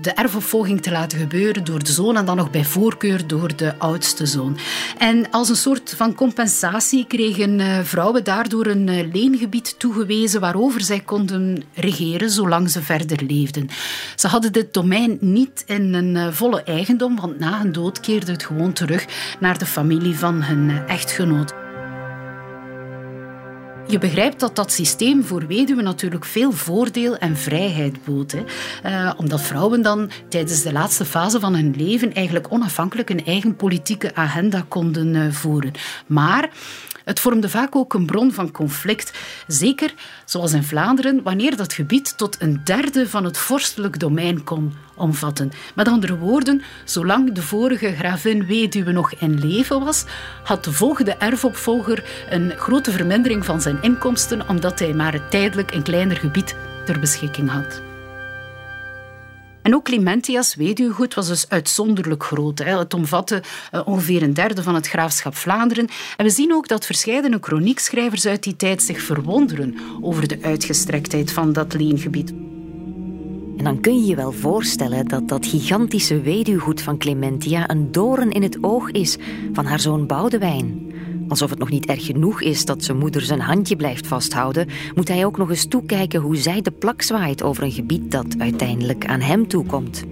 [0.01, 3.79] de erfopvolging te laten gebeuren door de zoon en dan nog bij voorkeur door de
[3.79, 4.59] oudste zoon.
[4.99, 10.81] En als een soort van compensatie kregen uh, vrouwen daardoor een uh, leengebied toegewezen waarover
[10.81, 13.69] zij konden regeren zolang ze verder leefden.
[14.17, 18.45] Ze hadden dit domein niet in een volle eigendom, want na hun dood keerde het
[18.45, 19.07] gewoon terug
[19.41, 21.62] naar de familie van hun echtgenoot.
[23.87, 28.33] Je begrijpt dat dat systeem voor weduwen natuurlijk veel voordeel en vrijheid bood.
[28.33, 28.43] Hè.
[28.87, 33.57] Uh, omdat vrouwen dan tijdens de laatste fase van hun leven eigenlijk onafhankelijk een eigen
[33.57, 35.73] politieke agenda konden uh, voeren.
[36.07, 36.51] Maar
[37.05, 39.13] het vormde vaak ook een bron van conflict.
[39.47, 39.95] Zeker,
[40.25, 45.53] zoals in Vlaanderen, wanneer dat gebied tot een derde van het vorstelijk domein kon omvatten.
[45.75, 50.05] Met andere woorden, zolang de vorige gravin weduwe nog in leven was,
[50.43, 55.83] had de volgende erfopvolger een grote vermindering van zijn inkomsten, omdat hij maar tijdelijk een
[55.83, 57.92] kleiner gebied ter beschikking had.
[59.63, 62.59] En ook Clementia's weduwgoed was dus uitzonderlijk groot.
[62.59, 65.89] Het omvatte eh, ongeveer een derde van het graafschap Vlaanderen.
[66.17, 71.33] En we zien ook dat verschillende chroniekschrijvers uit die tijd zich verwonderen over de uitgestrektheid
[71.33, 72.31] van dat leengebied.
[73.57, 78.31] En dan kun je je wel voorstellen dat dat gigantische weduwgoed van Clementia een doorn
[78.31, 79.17] in het oog is
[79.53, 80.93] van haar zoon Boudewijn.
[81.29, 85.09] Alsof het nog niet erg genoeg is dat zijn moeder zijn handje blijft vasthouden, moet
[85.09, 89.07] hij ook nog eens toekijken hoe zij de plak zwaait over een gebied dat uiteindelijk
[89.07, 90.05] aan hem toekomt.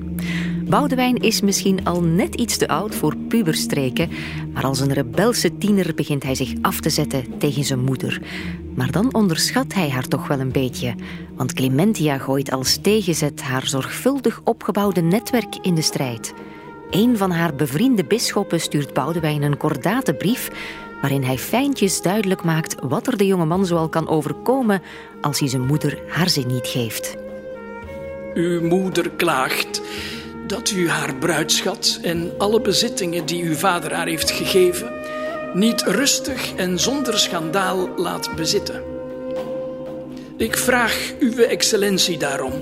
[0.64, 4.10] Boudewijn is misschien al net iets te oud voor puberstreken,
[4.52, 8.22] maar als een rebelse tiener begint hij zich af te zetten tegen zijn moeder.
[8.74, 10.94] Maar dan onderschat hij haar toch wel een beetje,
[11.36, 16.34] want Clementia gooit als tegenzet haar zorgvuldig opgebouwde netwerk in de strijd.
[16.90, 20.50] Een van haar bevriende bisschoppen stuurt Boudewijn een kordate brief
[21.00, 24.82] waarin hij fijntjes duidelijk maakt wat er de jonge man zoal kan overkomen
[25.20, 27.16] als hij zijn moeder haar zin niet geeft.
[28.34, 29.82] Uw moeder klaagt
[30.46, 34.92] dat u haar bruidschat en alle bezittingen die uw vader haar heeft gegeven
[35.54, 38.82] niet rustig en zonder schandaal laat bezitten.
[40.36, 42.52] Ik vraag uw excellentie daarom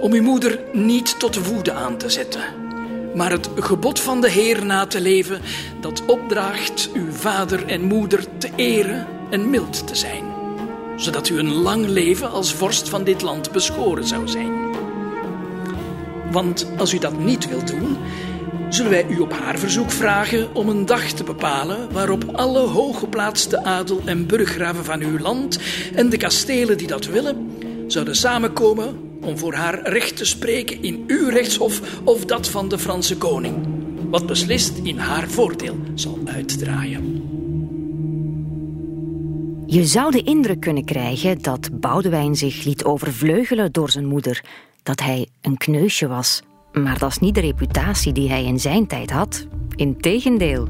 [0.00, 2.59] om uw moeder niet tot woede aan te zetten
[3.14, 5.40] maar het gebod van de Heer na te leven,
[5.80, 10.24] dat opdraagt uw vader en moeder te eren en mild te zijn,
[10.96, 14.52] zodat u een lang leven als vorst van dit land beschoren zou zijn.
[16.30, 17.96] Want als u dat niet wilt doen,
[18.68, 23.64] zullen wij u op haar verzoek vragen om een dag te bepalen waarop alle hooggeplaatste
[23.64, 25.58] adel en burggraven van uw land
[25.94, 27.50] en de kastelen die dat willen,
[27.86, 32.78] zouden samenkomen om voor haar recht te spreken in uw rechtshof of dat van de
[32.78, 33.54] Franse koning,
[34.10, 37.28] wat beslist in haar voordeel zal uitdraaien.
[39.66, 44.44] Je zou de indruk kunnen krijgen dat Boudewijn zich liet overvleugelen door zijn moeder,
[44.82, 46.42] dat hij een kneusje was.
[46.72, 49.46] Maar dat is niet de reputatie die hij in zijn tijd had.
[49.76, 50.68] Integendeel.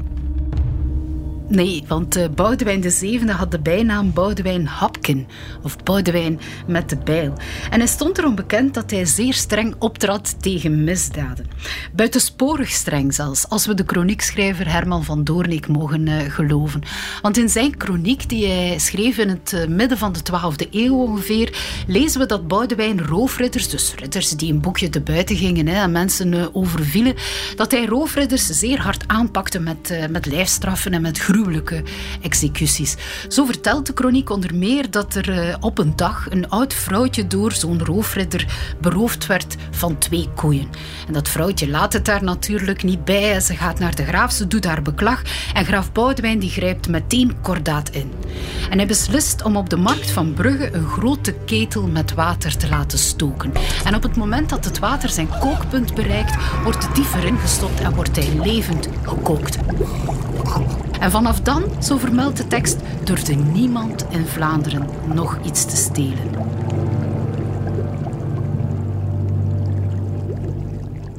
[1.51, 5.27] Nee, want uh, Boudewijn VII had de bijnaam Boudewijn Hapken,
[5.61, 7.33] of Boudewijn met de bijl.
[7.69, 11.47] En hij stond erom bekend dat hij zeer streng optrad tegen misdaden.
[11.93, 16.81] Buitensporig streng zelfs, als we de chroniekschrijver Herman van Doornik mogen uh, geloven.
[17.21, 20.95] Want in zijn chroniek, die hij schreef in het uh, midden van de 12e eeuw
[20.95, 25.81] ongeveer, lezen we dat Boudewijn roofridders, dus ridders die een boekje te buiten gingen hè,
[25.81, 27.15] en mensen overvielen,
[27.55, 31.39] dat hij roofridders zeer hard aanpakte met, met lijfstraffen en met gruwelijkheden
[32.21, 32.95] executies.
[33.27, 37.27] Zo vertelt de kroniek onder meer dat er eh, op een dag een oud vrouwtje
[37.27, 38.45] door zo'n roofridder
[38.81, 40.69] beroofd werd van twee koeien.
[41.07, 43.39] En dat vrouwtje laat het daar natuurlijk niet bij.
[43.39, 45.21] Ze gaat naar de graaf, ze doet haar beklag
[45.53, 48.11] en graaf Boudewijn die grijpt meteen kordaat in.
[48.69, 52.69] En hij beslist om op de markt van Brugge een grote ketel met water te
[52.69, 53.51] laten stoken.
[53.83, 57.79] En op het moment dat het water zijn kookpunt bereikt, wordt de dief erin gestopt
[57.79, 59.57] en wordt hij levend gekookt.
[61.01, 66.29] En vanaf dan, zo vermeldt de tekst, durfde niemand in Vlaanderen nog iets te stelen.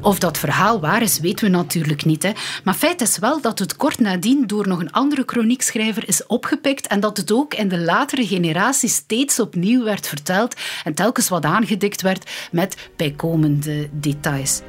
[0.01, 2.23] Of dat verhaal waar is, weten we natuurlijk niet.
[2.23, 2.33] Hè.
[2.65, 6.87] Maar feit is wel dat het kort nadien door nog een andere chroniekschrijver is opgepikt
[6.87, 11.45] en dat het ook in de latere generaties steeds opnieuw werd verteld en telkens wat
[11.45, 14.61] aangedikt werd met bijkomende details.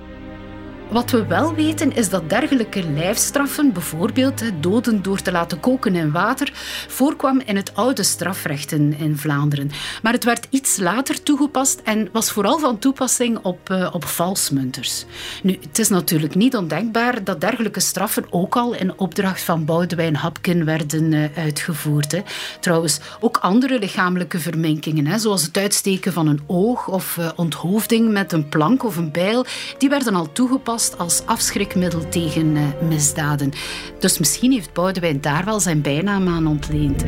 [0.90, 6.12] Wat we wel weten is dat dergelijke lijfstraffen, bijvoorbeeld doden door te laten koken in
[6.12, 6.52] water,
[6.88, 9.72] voorkwam in het oude strafrecht in, Vlaanderen.
[10.02, 15.06] Maar het werd iets later toegepast en was vooral van toepassing op, uh, op valsmunters.
[15.44, 20.16] Nu, het is natuurlijk niet ondenkbaar dat dergelijke straffen ook al in opdracht van Boudewijn
[20.16, 22.22] Hapkin werden uh, uitgevoerd.
[22.60, 28.12] Trouwens, ook andere lichamelijke verminkingen, hè, zoals het uitsteken van een oog of uh, onthoofding
[28.12, 29.46] met een plank of een bijl,
[29.78, 33.52] die werden al toegepast als afschrikmiddel tegen uh, misdaden.
[34.00, 37.04] Dus misschien heeft Boudewijn daar wel zijn bijnaam aan ontleend.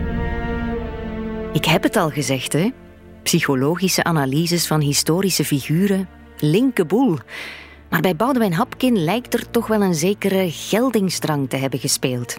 [1.53, 2.69] Ik heb het al gezegd, hè?
[3.23, 7.17] Psychologische analyses van historische figuren, linkenboel.
[7.89, 12.37] Maar bij Boudewijn Hapkin lijkt er toch wel een zekere geldingsdrang te hebben gespeeld.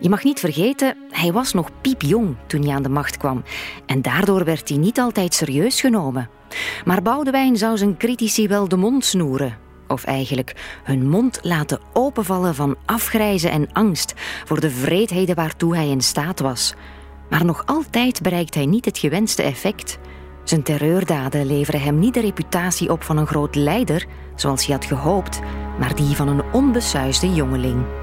[0.00, 3.42] Je mag niet vergeten, hij was nog piepjong toen hij aan de macht kwam.
[3.86, 6.30] En daardoor werd hij niet altijd serieus genomen.
[6.84, 12.54] Maar Boudewijn zou zijn critici wel de mond snoeren of eigenlijk hun mond laten openvallen
[12.54, 14.14] van afgrijzen en angst
[14.44, 16.74] voor de vreedheden waartoe hij in staat was.
[17.30, 19.98] Maar nog altijd bereikt hij niet het gewenste effect.
[20.44, 24.84] Zijn terreurdaden leveren hem niet de reputatie op van een groot leider, zoals hij had
[24.84, 25.40] gehoopt,
[25.78, 27.99] maar die van een onbesuisde jongeling.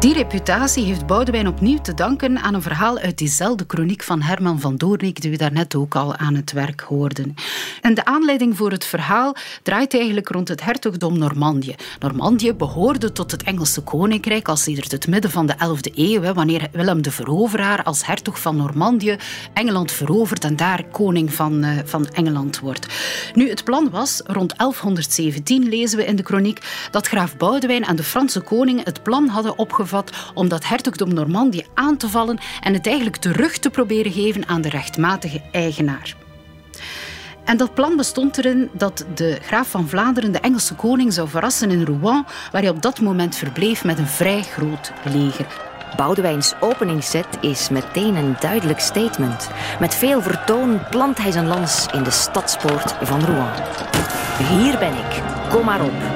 [0.00, 4.60] Die reputatie heeft Boudewijn opnieuw te danken aan een verhaal uit diezelfde chroniek van Herman
[4.60, 7.34] van Doornik, die we daarnet ook al aan het werk hoorden.
[7.80, 11.74] En de aanleiding voor het verhaal draait eigenlijk rond het hertogdom Normandië.
[11.98, 16.68] Normandië behoorde tot het Engelse koninkrijk al sinds het midden van de 11e eeuw, wanneer
[16.72, 19.16] Willem de Veroveraar als hertog van Normandië
[19.52, 22.86] Engeland verovert en daar koning van, uh, van Engeland wordt.
[23.34, 27.96] Nu, het plan was, rond 1117 lezen we in de chroniek, dat graaf Boudewijn en
[27.96, 29.85] de Franse koning het plan hadden opgevat
[30.34, 34.60] om dat hertogdom Normandië aan te vallen en het eigenlijk terug te proberen geven aan
[34.60, 36.16] de rechtmatige eigenaar.
[37.44, 41.70] En dat plan bestond erin dat de graaf van Vlaanderen de Engelse koning zou verrassen
[41.70, 45.46] in Rouen, waar hij op dat moment verbleef met een vrij groot leger.
[45.96, 49.48] Boudewijns openingszet is meteen een duidelijk statement.
[49.80, 53.52] Met veel vertoon plant hij zijn lans in de stadspoort van Rouen.
[54.48, 56.15] Hier ben ik, kom maar op.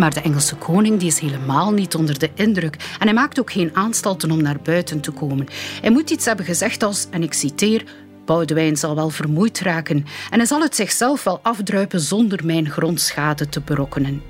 [0.00, 3.52] Maar de Engelse koning die is helemaal niet onder de indruk en hij maakt ook
[3.52, 5.46] geen aanstalten om naar buiten te komen.
[5.80, 7.84] Hij moet iets hebben gezegd als, en ik citeer,
[8.24, 13.48] Boudewijn zal wel vermoeid raken en hij zal het zichzelf wel afdruipen zonder mijn grondschade
[13.48, 14.22] te berokkenen.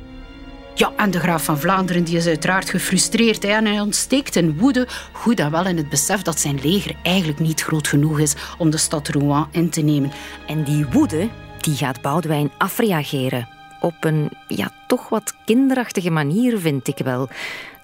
[0.74, 4.88] Ja, en de graaf van Vlaanderen die is uiteraard gefrustreerd en hij ontsteekt in woede,
[5.12, 8.70] goed en wel in het besef dat zijn leger eigenlijk niet groot genoeg is om
[8.70, 10.12] de stad Rouen in te nemen.
[10.46, 11.28] En die woede
[11.60, 17.28] die gaat Boudewijn afreageren op een ja, toch wat kinderachtige manier, vind ik wel.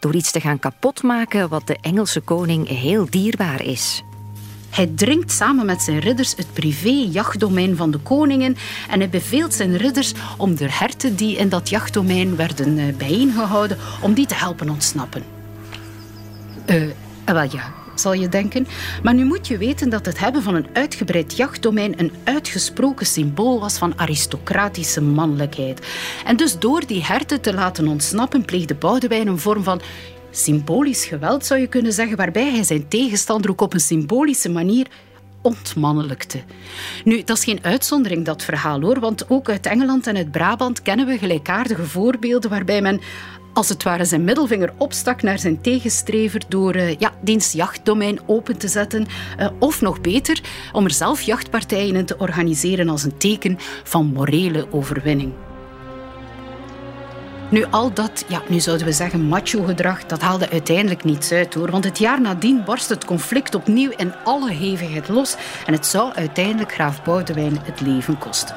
[0.01, 4.03] Door iets te gaan kapotmaken wat de Engelse koning heel dierbaar is.
[4.71, 8.57] Hij dringt samen met zijn ridders het privé-jachtdomein van de koningen
[8.91, 13.79] en hij beveelt zijn ridders om de herten die in dat jachtdomein werden eh, bijeengehouden,
[14.01, 15.23] om die te helpen ontsnappen.
[16.65, 16.91] Eh, uh,
[17.25, 18.67] wel ja, zal je denken.
[19.03, 23.61] Maar nu moet je weten dat het hebben van een uitgebreid jachtdomein een uitgesproken symbool
[23.61, 25.87] was van aristocratische mannelijkheid.
[26.25, 29.81] En dus door die herten te laten ontsnappen, pleegde Boudewijn een vorm van
[30.31, 34.87] symbolisch geweld, zou je kunnen zeggen, waarbij hij zijn tegenstander ook op een symbolische manier
[35.47, 36.43] ontmannelijkte.
[37.05, 40.83] Nu, dat is geen uitzondering, dat verhaal hoor, want ook uit Engeland en uit Brabant
[40.83, 43.01] kennen we gelijkaardige voorbeelden waarbij men
[43.57, 48.59] als het ware zijn middelvinger opstak naar zijn tegenstrever door uh, ja, diens jachtdomein open
[48.59, 49.07] te zetten.
[49.41, 50.41] Uh, of nog beter,
[50.73, 55.33] om er zelf jachtpartijen in te organiseren als een teken van morele overwinning.
[57.49, 61.71] Nu, al dat, ja, nu zouden we zeggen macho-gedrag, dat haalde uiteindelijk niets uit hoor.
[61.71, 65.37] Want het jaar nadien barst het conflict opnieuw in alle hevigheid los
[65.67, 68.57] en het zou uiteindelijk graaf Boudewijn het leven kosten.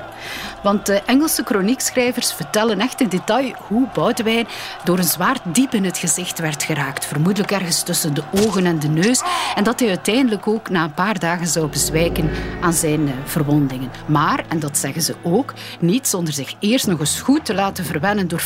[0.63, 4.47] Want de Engelse chroniekschrijvers vertellen echt in detail hoe Boudewijn
[4.83, 7.05] door een zwaard diep in het gezicht werd geraakt.
[7.05, 9.21] Vermoedelijk ergens tussen de ogen en de neus.
[9.55, 12.29] En dat hij uiteindelijk ook na een paar dagen zou bezwijken
[12.61, 13.91] aan zijn eh, verwondingen.
[14.05, 17.85] Maar, en dat zeggen ze ook, niet zonder zich eerst nog eens goed te laten
[17.85, 18.39] verwennen door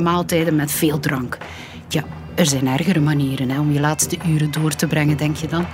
[0.00, 1.38] maaltijden met veel drank.
[1.88, 2.04] Ja,
[2.34, 5.66] er zijn ergere manieren hè, om je laatste uren door te brengen, denk je dan?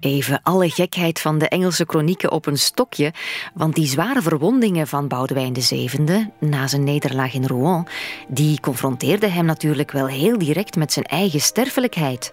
[0.00, 3.12] Even alle gekheid van de Engelse kronieken op een stokje,
[3.54, 7.86] want die zware verwondingen van Boudewijn VII na zijn nederlaag in Rouen,
[8.28, 12.32] die confronteerden hem natuurlijk wel heel direct met zijn eigen sterfelijkheid.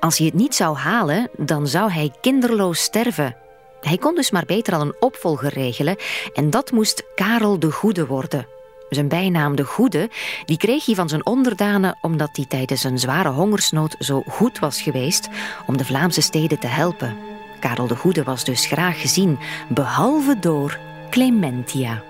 [0.00, 3.36] Als hij het niet zou halen, dan zou hij kinderloos sterven.
[3.80, 5.96] Hij kon dus maar beter al een opvolger regelen
[6.34, 8.46] en dat moest Karel de Goede worden.
[8.88, 10.10] Zijn bijnaam de Goede,
[10.44, 14.82] die kreeg hij van zijn onderdanen omdat hij tijdens een zware hongersnood zo goed was
[14.82, 15.28] geweest
[15.66, 17.16] om de Vlaamse steden te helpen.
[17.60, 20.78] Karel de Goede was dus graag gezien, behalve door
[21.10, 22.07] Clementia.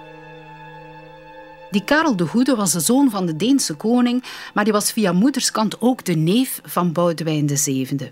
[1.71, 5.13] Die Karel de Goede was de zoon van de Deense koning, maar die was via
[5.13, 8.11] moederskant ook de neef van Boudewijn VII.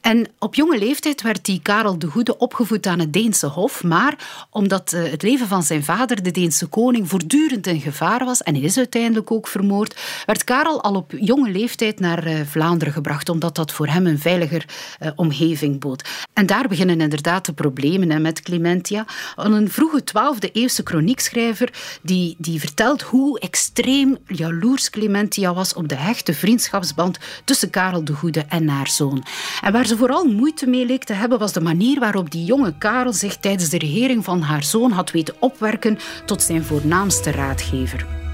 [0.00, 4.46] En op jonge leeftijd werd die Karel de Goede opgevoed aan het Deense hof, maar
[4.50, 8.54] omdat eh, het leven van zijn vader, de Deense koning, voortdurend in gevaar was en
[8.54, 13.54] is uiteindelijk ook vermoord, werd Karel al op jonge leeftijd naar eh, Vlaanderen gebracht, omdat
[13.54, 14.64] dat voor hem een veiliger
[15.00, 16.08] uh, omgeving bood.
[16.32, 19.06] En daar beginnen inderdaad de problemen met Clementia.
[19.36, 21.72] Een vroege 12e eeuwse chroniekschrijver
[22.02, 28.12] die, die vertelt hoe extreem jaloers Clementia was op de hechte vriendschapsband tussen Karel de
[28.12, 29.24] Goede en haar zoon.
[29.62, 32.78] En waar ze vooral moeite mee leek te hebben, was de manier waarop die jonge
[32.78, 38.25] Karel zich tijdens de regering van haar zoon had weten opwerken tot zijn voornaamste raadgever.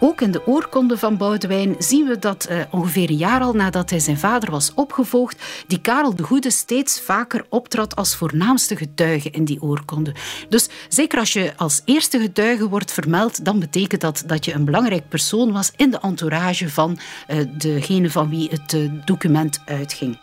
[0.00, 3.90] Ook in de oorkonde van Boudewijn zien we dat uh, ongeveer een jaar al nadat
[3.90, 9.30] hij zijn vader was opgevolgd, die Karel de Goede steeds vaker optrad als voornaamste getuige
[9.30, 10.14] in die oorkonde.
[10.48, 14.64] Dus zeker als je als eerste getuige wordt vermeld, dan betekent dat dat je een
[14.64, 20.18] belangrijk persoon was in de entourage van uh, degene van wie het uh, document uitging.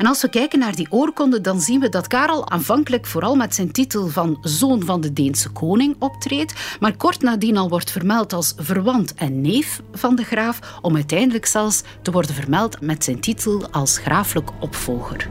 [0.00, 3.54] En als we kijken naar die oorkonde, dan zien we dat Karel aanvankelijk vooral met
[3.54, 8.32] zijn titel van zoon van de Deense koning optreedt, maar kort nadien al wordt vermeld
[8.32, 13.20] als verwant en neef van de graaf, om uiteindelijk zelfs te worden vermeld met zijn
[13.20, 15.30] titel als graaflijk opvolger.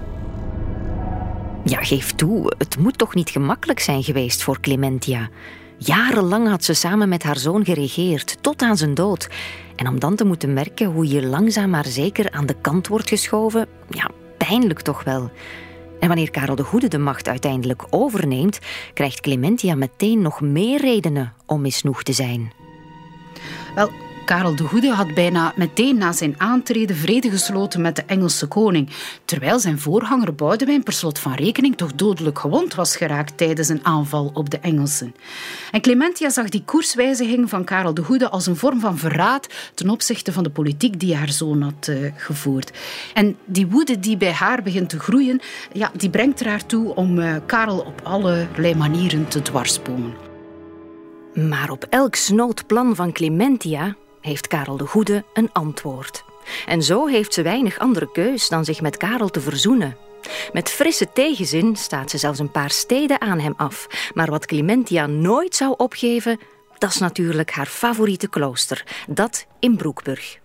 [1.63, 5.29] Ja, geef toe, het moet toch niet gemakkelijk zijn geweest voor Clementia.
[5.77, 9.29] Jarenlang had ze samen met haar zoon geregeerd, tot aan zijn dood.
[9.75, 13.09] En om dan te moeten merken hoe je langzaam maar zeker aan de kant wordt
[13.09, 14.09] geschoven, ja,
[14.49, 15.31] pijnlijk toch wel.
[15.99, 18.59] En wanneer Karel de Goede de macht uiteindelijk overneemt,
[18.93, 22.51] krijgt Clementia meteen nog meer redenen om misnoegd te zijn.
[23.75, 23.89] Wel,
[24.29, 28.89] Karel de Goede had bijna meteen na zijn aantreden vrede gesloten met de Engelse koning,
[29.25, 33.85] terwijl zijn voorganger Boudewijn per slot van rekening toch dodelijk gewond was geraakt tijdens een
[33.85, 35.15] aanval op de Engelsen.
[35.71, 39.89] En Clementia zag die koerswijziging van Karel de Goede als een vorm van verraad ten
[39.89, 42.71] opzichte van de politiek die haar zoon had uh, gevoerd.
[43.13, 46.95] En die woede die bij haar begint te groeien, ja, die brengt er haar toe
[46.95, 50.13] om uh, Karel op allerlei manieren te dwarsbomen.
[51.33, 56.23] Maar op elk snood plan van Clementia heeft Karel de Goede een antwoord.
[56.65, 59.97] En zo heeft ze weinig andere keus dan zich met Karel te verzoenen.
[60.53, 63.87] Met frisse tegenzin staat ze zelfs een paar steden aan hem af.
[64.13, 66.39] Maar wat Clementia nooit zou opgeven,
[66.77, 70.39] dat is natuurlijk haar favoriete klooster, dat in Broekburg.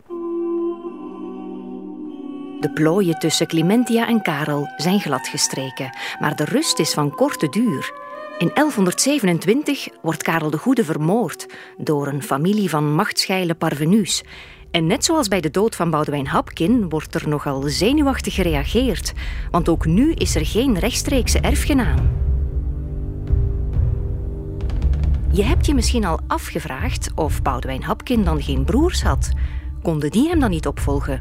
[2.60, 7.92] De plooien tussen Clementia en Karel zijn gladgestreken, maar de rust is van korte duur.
[8.38, 11.46] In 1127 wordt Karel de Goede vermoord
[11.78, 14.24] door een familie van machtsgeile parvenus.
[14.70, 19.12] En net zoals bij de dood van Boudewijn Hapkin wordt er nogal zenuwachtig gereageerd,
[19.50, 22.10] want ook nu is er geen rechtstreekse erfgenaam.
[25.32, 29.30] Je hebt je misschien al afgevraagd of Boudewijn Hapkin dan geen broers had.
[29.82, 31.20] Konden die hem dan niet opvolgen?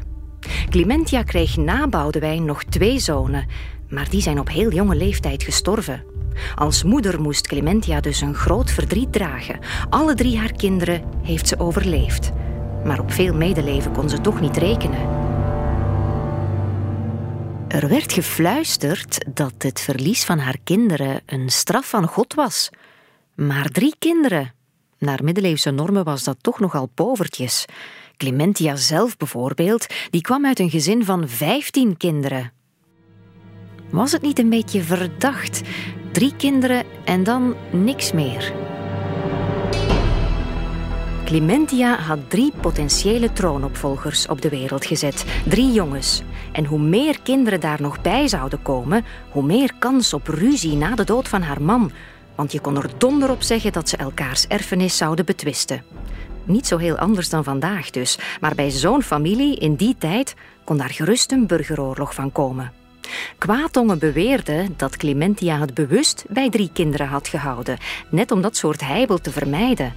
[0.70, 3.46] Clementia kreeg na Boudewijn nog twee zonen,
[3.88, 6.13] maar die zijn op heel jonge leeftijd gestorven.
[6.54, 9.58] Als moeder moest Clementia dus een groot verdriet dragen.
[9.90, 12.32] Alle drie haar kinderen heeft ze overleefd.
[12.84, 15.22] Maar op veel medeleven kon ze toch niet rekenen.
[17.68, 22.70] Er werd gefluisterd dat het verlies van haar kinderen een straf van God was.
[23.34, 24.52] Maar drie kinderen.
[24.98, 27.64] Naar middeleeuwse normen was dat toch nogal povertjes.
[28.16, 32.52] Clementia zelf bijvoorbeeld, die kwam uit een gezin van vijftien kinderen.
[33.90, 35.62] Was het niet een beetje verdacht?
[36.14, 38.52] Drie kinderen en dan niks meer.
[41.24, 45.24] Clementia had drie potentiële troonopvolgers op de wereld gezet.
[45.48, 46.22] Drie jongens.
[46.52, 50.94] En hoe meer kinderen daar nog bij zouden komen, hoe meer kans op ruzie na
[50.94, 51.92] de dood van haar man.
[52.34, 55.84] Want je kon er donder op zeggen dat ze elkaars erfenis zouden betwisten.
[56.44, 58.18] Niet zo heel anders dan vandaag dus.
[58.40, 60.34] Maar bij zo'n familie in die tijd
[60.64, 62.83] kon daar gerust een burgeroorlog van komen.
[63.38, 67.78] Kwaadongen beweerden dat Clementia het bewust bij drie kinderen had gehouden,
[68.08, 69.92] net om dat soort heibel te vermijden.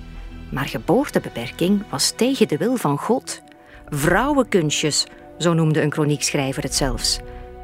[0.50, 3.42] Maar geboortebeperking was tegen de wil van God.
[3.90, 5.06] Vrouwenkunstjes,
[5.38, 7.20] zo noemde een kroniekschrijver het zelfs.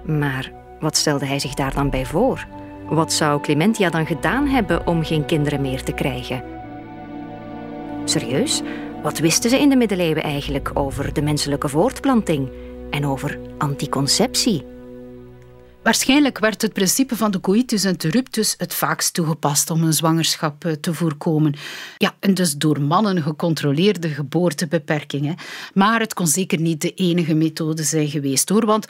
[0.05, 2.47] Maar wat stelde hij zich daar dan bij voor?
[2.89, 6.43] Wat zou Clementia dan gedaan hebben om geen kinderen meer te krijgen?
[8.05, 8.61] Serieus?
[9.03, 12.49] Wat wisten ze in de middeleeuwen eigenlijk over de menselijke voortplanting
[12.89, 14.72] en over anticonceptie?
[15.84, 20.71] Waarschijnlijk werd het principe van de coitus interruptus het vaakst toegepast om een zwangerschap eh,
[20.71, 21.55] te voorkomen.
[21.97, 25.36] Ja, en dus door mannen gecontroleerde geboortebeperkingen.
[25.73, 28.65] Maar het kon zeker niet de enige methode zijn geweest hoor.
[28.65, 28.86] Want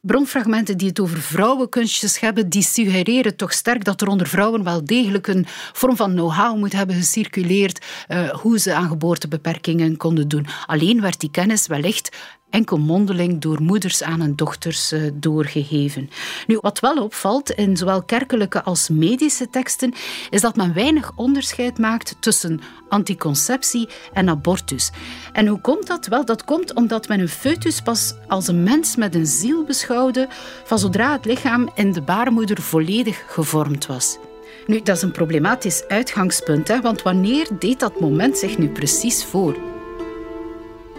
[0.00, 4.84] bronfragmenten die het over vrouwenkunstjes hebben, die suggereren toch sterk dat er onder vrouwen wel
[4.84, 10.46] degelijk een vorm van know-how moet hebben gecirculeerd uh, hoe ze aan geboortebeperkingen konden doen.
[10.66, 12.16] Alleen werd die kennis wellicht
[12.50, 16.10] enkel mondeling door moeders aan hun dochters uh, doorgegeven.
[16.46, 19.94] Nu, wat wel opvalt in zowel kerkelijke als medische teksten,
[20.30, 24.90] is dat men weinig onderscheid maakt tussen anticonceptie en abortus.
[25.32, 26.06] En hoe komt dat?
[26.06, 30.28] Wel, dat komt omdat men een foetus pas als een mens met een ziel beschouwde
[30.64, 34.18] van zodra het lichaam in de baarmoeder volledig gevormd was.
[34.66, 39.24] Nu, dat is een problematisch uitgangspunt, hè, want wanneer deed dat moment zich nu precies
[39.24, 39.75] voor?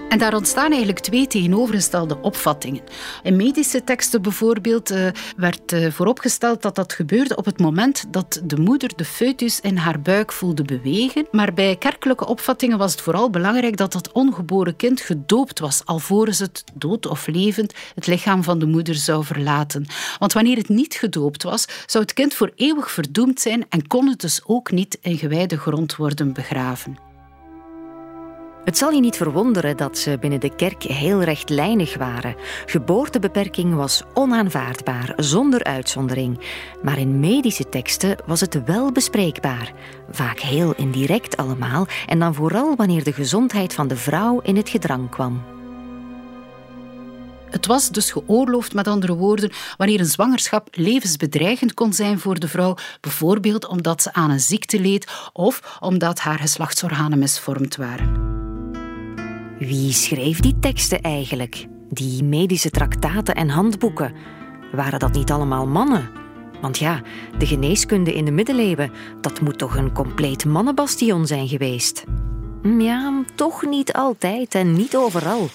[0.10, 2.82] En daar ontstaan eigenlijk twee tegenovergestelde opvattingen.
[3.24, 8.42] In medische teksten bijvoorbeeld uh, werd uh, vooropgesteld dat dat gebeurde op het moment dat
[8.44, 11.28] de moeder de foetus in haar buik voelde bewegen.
[11.32, 16.40] Maar bij kerkelijke opvattingen was het vooral belangrijk dat dat ongeboren kind gedoopt was, alvorens
[16.40, 19.86] het dood of levend het lichaam van de moeder zou verlaten.
[20.20, 24.08] Want wanneer het niet gedoopt was, zou het kind voor eeuwig verdoemd zijn en kon
[24.08, 27.07] het dus ook niet in gewijde grond worden begraven.
[28.68, 32.36] Het zal je niet verwonderen dat ze binnen de kerk heel rechtlijnig waren.
[32.66, 36.40] Geboortebeperking was onaanvaardbaar, zonder uitzondering.
[36.82, 39.74] Maar in medische teksten was het wel bespreekbaar.
[40.12, 44.70] Vaak heel indirect allemaal, en dan vooral wanneer de gezondheid van de vrouw in het
[44.70, 45.44] gedrang kwam.
[47.50, 52.48] Het was dus geoorloofd, met andere woorden, wanneer een zwangerschap levensbedreigend kon zijn voor de
[52.48, 58.27] vrouw, bijvoorbeeld omdat ze aan een ziekte leed of omdat haar geslachtsorganen misvormd waren.
[59.60, 61.68] Wie schreef die teksten eigenlijk?
[61.90, 64.14] Die medische traktaten en handboeken?
[64.72, 66.10] Waren dat niet allemaal mannen?
[66.62, 67.02] Want ja,
[67.38, 68.92] de geneeskunde in de middeleeuwen,
[69.22, 72.04] dat moet toch een compleet mannenbastion zijn geweest?
[72.62, 75.48] Hm, ja, toch niet altijd en niet overal.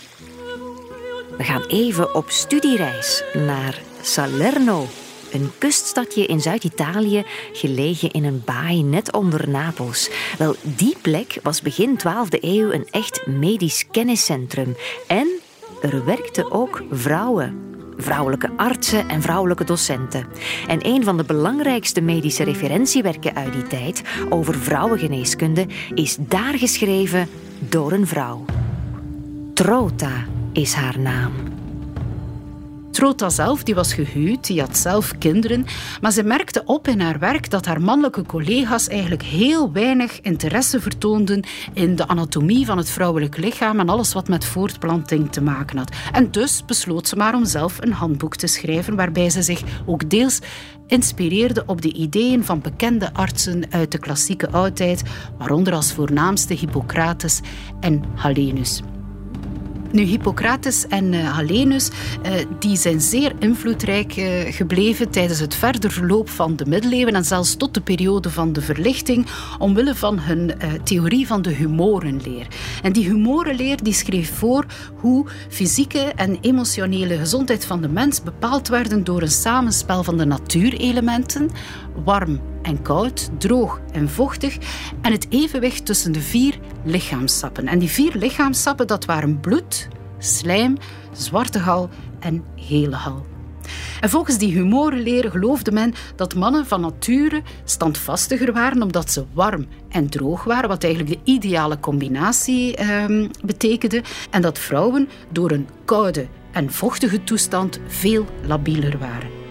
[1.36, 4.86] We gaan even op studiereis naar Salerno
[5.32, 10.10] een kuststadje in Zuid-Italië, gelegen in een baai net onder Napels.
[10.38, 14.76] Wel, die plek was begin 12e eeuw een echt medisch kenniscentrum.
[15.06, 15.28] En
[15.82, 17.70] er werkten ook vrouwen.
[17.96, 20.26] Vrouwelijke artsen en vrouwelijke docenten.
[20.66, 27.28] En een van de belangrijkste medische referentiewerken uit die tijd over vrouwengeneeskunde is daar geschreven
[27.58, 28.44] door een vrouw.
[29.54, 31.61] Trota is haar naam.
[32.92, 35.66] Trota zelf die was gehuwd, die had zelf kinderen,
[36.00, 40.80] maar ze merkte op in haar werk dat haar mannelijke collega's eigenlijk heel weinig interesse
[40.80, 45.78] vertoonden in de anatomie van het vrouwelijk lichaam en alles wat met voortplanting te maken
[45.78, 45.94] had.
[46.12, 50.10] En dus besloot ze maar om zelf een handboek te schrijven waarbij ze zich ook
[50.10, 50.38] deels
[50.86, 55.02] inspireerde op de ideeën van bekende artsen uit de klassieke oudheid,
[55.38, 57.40] waaronder als voornaamste Hippocrates
[57.80, 58.82] en Halenus.
[59.92, 61.38] Nu, Hippocrates en uh,
[62.58, 67.56] die zijn zeer invloedrijk uh, gebleven tijdens het verder verloop van de middeleeuwen en zelfs
[67.56, 69.26] tot de periode van de verlichting,
[69.58, 70.52] omwille van hun
[70.84, 72.46] theorie van de humorenleer.
[72.82, 74.66] En die humorenleer die schreef voor
[74.96, 80.24] hoe fysieke en emotionele gezondheid van de mens bepaald werden door een samenspel van de
[80.24, 81.50] natuurelementen,
[82.04, 84.58] warm en koud, droog en vochtig
[85.00, 87.66] en het evenwicht tussen de vier lichaamsappen.
[87.66, 89.88] En die vier lichaamsappen dat waren bloed,
[90.18, 90.76] slijm,
[91.12, 91.88] zwarte gal
[92.20, 93.26] en gele gal.
[94.00, 99.66] En volgens die humorenleer geloofde men dat mannen van nature standvastiger waren omdat ze warm
[99.88, 104.02] en droog waren, wat eigenlijk de ideale combinatie eh, betekende.
[104.30, 109.41] En dat vrouwen door een koude en vochtige toestand veel labieler waren.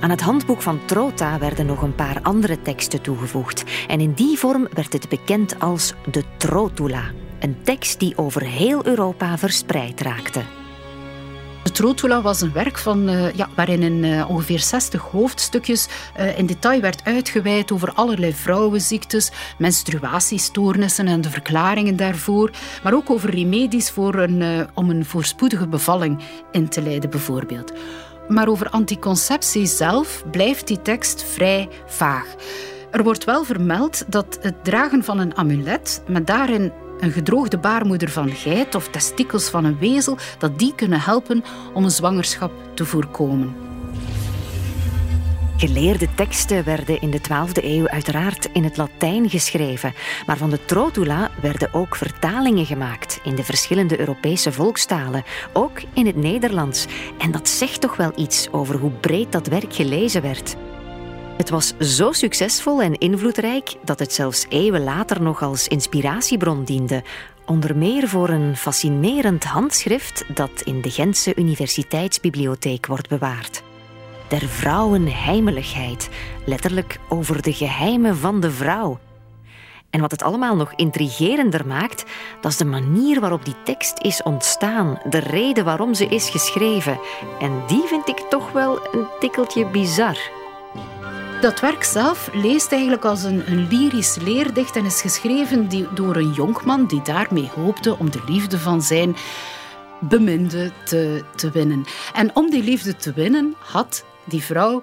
[0.00, 4.38] Aan het handboek van Trota werden nog een paar andere teksten toegevoegd en in die
[4.38, 10.42] vorm werd het bekend als de Trotula, een tekst die over heel Europa verspreid raakte.
[11.62, 16.38] De Trotula was een werk van, uh, ja, waarin in uh, ongeveer 60 hoofdstukjes uh,
[16.38, 22.50] in detail werd uitgeweid over allerlei vrouwenziektes, menstruatiestoornissen en de verklaringen daarvoor,
[22.82, 27.72] maar ook over remedies voor een, om een voorspoedige bevalling in te leiden, bijvoorbeeld.
[28.28, 32.34] Maar over anticonceptie zelf blijft die tekst vrij vaag.
[32.90, 38.10] Er wordt wel vermeld dat het dragen van een amulet met daarin een gedroogde baarmoeder
[38.10, 41.44] van geit of testikels van een wezel, dat die kunnen helpen
[41.74, 43.75] om een zwangerschap te voorkomen.
[45.56, 49.94] Geleerde teksten werden in de 12e eeuw uiteraard in het Latijn geschreven,
[50.26, 56.06] maar van de Trotula werden ook vertalingen gemaakt in de verschillende Europese volkstalen, ook in
[56.06, 56.86] het Nederlands.
[57.18, 60.56] En dat zegt toch wel iets over hoe breed dat werk gelezen werd.
[61.36, 67.04] Het was zo succesvol en invloedrijk dat het zelfs eeuwen later nog als inspiratiebron diende,
[67.46, 73.65] onder meer voor een fascinerend handschrift dat in de Gentse Universiteitsbibliotheek wordt bewaard.
[74.28, 76.08] Der vrouwen heimeligheid,
[76.44, 78.98] letterlijk over de geheimen van de vrouw.
[79.90, 82.04] En wat het allemaal nog intrigerender maakt,
[82.40, 86.98] dat is de manier waarop die tekst is ontstaan, de reden waarom ze is geschreven.
[87.40, 90.18] En die vind ik toch wel een tikkeltje bizar.
[91.40, 96.16] Dat werk zelf leest eigenlijk als een, een lyrisch leerdicht en is geschreven die, door
[96.16, 99.16] een jonkman die daarmee hoopte om de liefde van zijn
[100.00, 101.84] beminde te, te winnen.
[102.14, 104.82] En om die liefde te winnen had die vrouw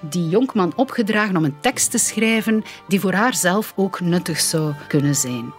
[0.00, 4.74] die jonkman opgedragen om een tekst te schrijven die voor haar zelf ook nuttig zou
[4.88, 5.52] kunnen zijn.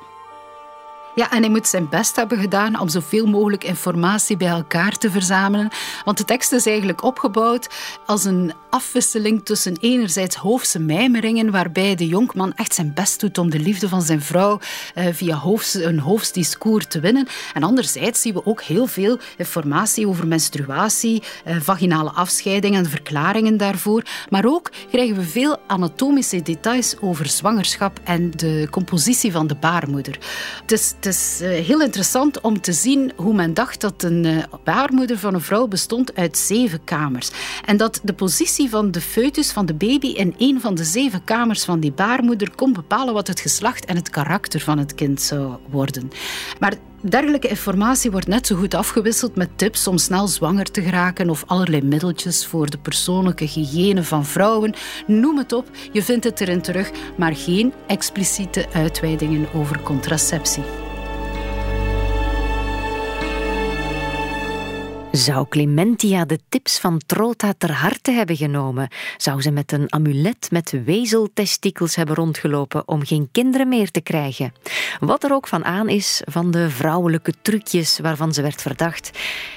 [1.18, 5.12] Ja, en hij moet zijn best hebben gedaan om zoveel mogelijk informatie bij elkaar te
[5.12, 5.70] verzamelen.
[6.06, 7.68] Want de tekst is eigenlijk opgebouwd
[8.06, 13.50] als een afwisseling tussen enerzijds hoofdse mijmeringen, waarbij de jonkman echt zijn best doet om
[13.50, 14.60] de liefde van zijn vrouw
[14.94, 15.42] eh, via
[15.74, 17.28] een hoofdsdiscours te winnen.
[17.54, 23.58] En anderzijds zien we ook heel veel informatie over menstruatie, eh, vaginale afscheiding en verklaringen
[23.58, 24.04] daarvoor.
[24.30, 30.18] Maar ook krijgen we veel anatomische details over zwangerschap en de compositie van de baarmoeder.
[30.66, 35.18] Dus het is uh, heel interessant om te zien hoe men dacht dat een baarmoeder
[35.18, 37.30] van een vrouw bestond uit zeven kamers.
[37.66, 41.24] En dat de positie van de foetus, van de baby, in een van de zeven
[41.24, 45.22] kamers van die baarmoeder kon bepalen wat het geslacht en het karakter van het kind
[45.22, 46.12] zou worden.
[46.60, 51.30] Maar Dergelijke informatie wordt net zo goed afgewisseld met tips om snel zwanger te geraken
[51.30, 54.74] of allerlei middeltjes voor de persoonlijke hygiëne van vrouwen.
[55.08, 60.87] Noem het op, je vindt het erin terug, maar geen expliciete uitweidingen over contraceptie.
[65.18, 68.88] Zou Clementia de tips van Trota ter harte hebben genomen?
[69.18, 74.54] Zou ze met een amulet met wezeltestikels hebben rondgelopen om geen kinderen meer te krijgen?
[75.00, 79.12] Wat er ook van aan is van de vrouwelijke trucjes waarvan ze werd verdacht.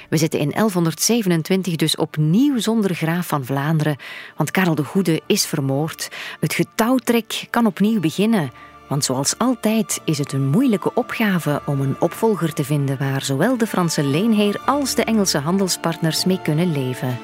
[0.09, 3.97] We zitten in 1127 dus opnieuw zonder graaf van Vlaanderen,
[4.37, 6.09] want Karel de Goede is vermoord.
[6.39, 8.51] Het getouwtrek kan opnieuw beginnen.
[8.91, 13.57] Want zoals altijd is het een moeilijke opgave om een opvolger te vinden waar zowel
[13.57, 17.17] de Franse leenheer als de Engelse handelspartners mee kunnen leven.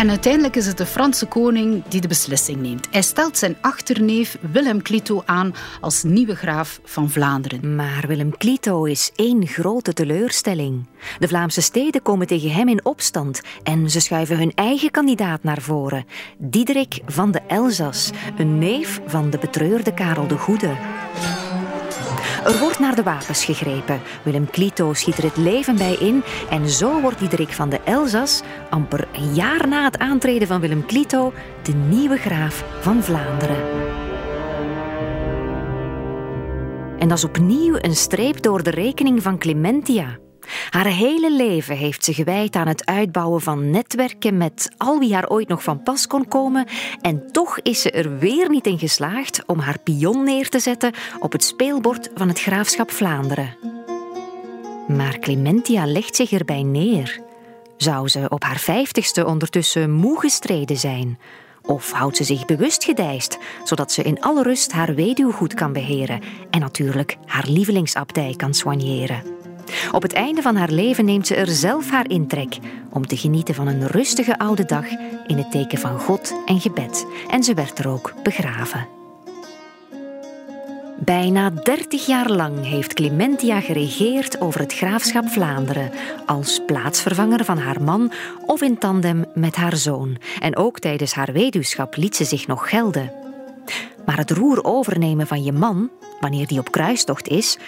[0.00, 2.88] En uiteindelijk is het de Franse koning die de beslissing neemt.
[2.90, 7.74] Hij stelt zijn achterneef Willem Clito aan als nieuwe graaf van Vlaanderen.
[7.74, 10.86] Maar Willem Clito is één grote teleurstelling.
[11.18, 15.60] De Vlaamse steden komen tegen hem in opstand en ze schuiven hun eigen kandidaat naar
[15.60, 16.04] voren.
[16.38, 20.76] Diederik van de Elzas, een neef van de betreurde Karel de Goede.
[22.44, 24.00] Er wordt naar de wapens gegrepen.
[24.22, 28.42] Willem Clito schiet er het leven bij in en zo wordt Diederik van de Elzas,
[28.70, 33.56] amper een jaar na het aantreden van Willem Clito, de nieuwe graaf van Vlaanderen.
[36.98, 40.19] En dat is opnieuw een streep door de rekening van Clementia.
[40.70, 45.28] Haar hele leven heeft ze gewijd aan het uitbouwen van netwerken met al wie haar
[45.28, 46.66] ooit nog van pas kon komen.
[47.00, 50.92] En toch is ze er weer niet in geslaagd om haar pion neer te zetten
[51.20, 53.56] op het speelbord van het graafschap Vlaanderen.
[54.88, 57.20] Maar Clementia legt zich erbij neer.
[57.76, 61.18] Zou ze op haar vijftigste ondertussen moe gestreden zijn?
[61.62, 66.20] Of houdt ze zich bewust gedijst, zodat ze in alle rust haar weduwgoed kan beheren
[66.50, 69.39] en natuurlijk haar lievelingsabdij kan soigneren?
[69.92, 72.58] Op het einde van haar leven neemt ze er zelf haar intrek
[72.90, 74.86] om te genieten van een rustige oude dag
[75.26, 77.06] in het teken van God en gebed.
[77.28, 78.98] En ze werd er ook begraven.
[81.04, 85.90] Bijna dertig jaar lang heeft Clementia geregeerd over het graafschap Vlaanderen,
[86.26, 88.12] als plaatsvervanger van haar man
[88.46, 90.16] of in tandem met haar zoon.
[90.38, 93.12] En ook tijdens haar weduwschap liet ze zich nog gelden.
[94.06, 95.90] Maar het roer overnemen van je man,
[96.20, 97.58] wanneer die op kruistocht is,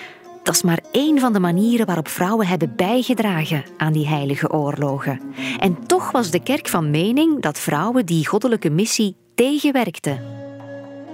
[0.43, 5.21] dat is maar één van de manieren waarop vrouwen hebben bijgedragen aan die heilige oorlogen.
[5.59, 10.21] En toch was de kerk van mening dat vrouwen die goddelijke missie tegenwerkten.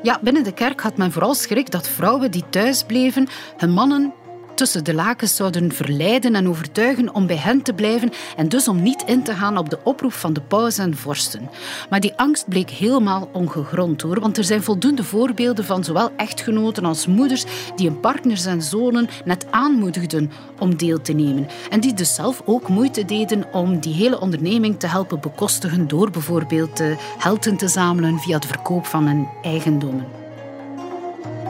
[0.03, 4.13] Ja, binnen de kerk had men vooral schrik dat vrouwen die thuis bleven hun mannen
[4.59, 8.83] tussen de lakens zouden verleiden en overtuigen om bij hen te blijven en dus om
[8.83, 11.51] niet in te gaan op de oproep van de paus en vorsten.
[11.91, 16.85] Maar die angst bleek helemaal ongegrond hoor, want er zijn voldoende voorbeelden van zowel echtgenoten
[16.85, 17.45] als moeders
[17.77, 22.43] die hun partners en zonen net aanmoedigden om deel te nemen en die dus zelf
[22.45, 26.83] ook moeite deden om die hele onderneming te helpen bekostigen door bijvoorbeeld
[27.19, 30.28] helden te zamelen via de verkoop van hun eigendommen.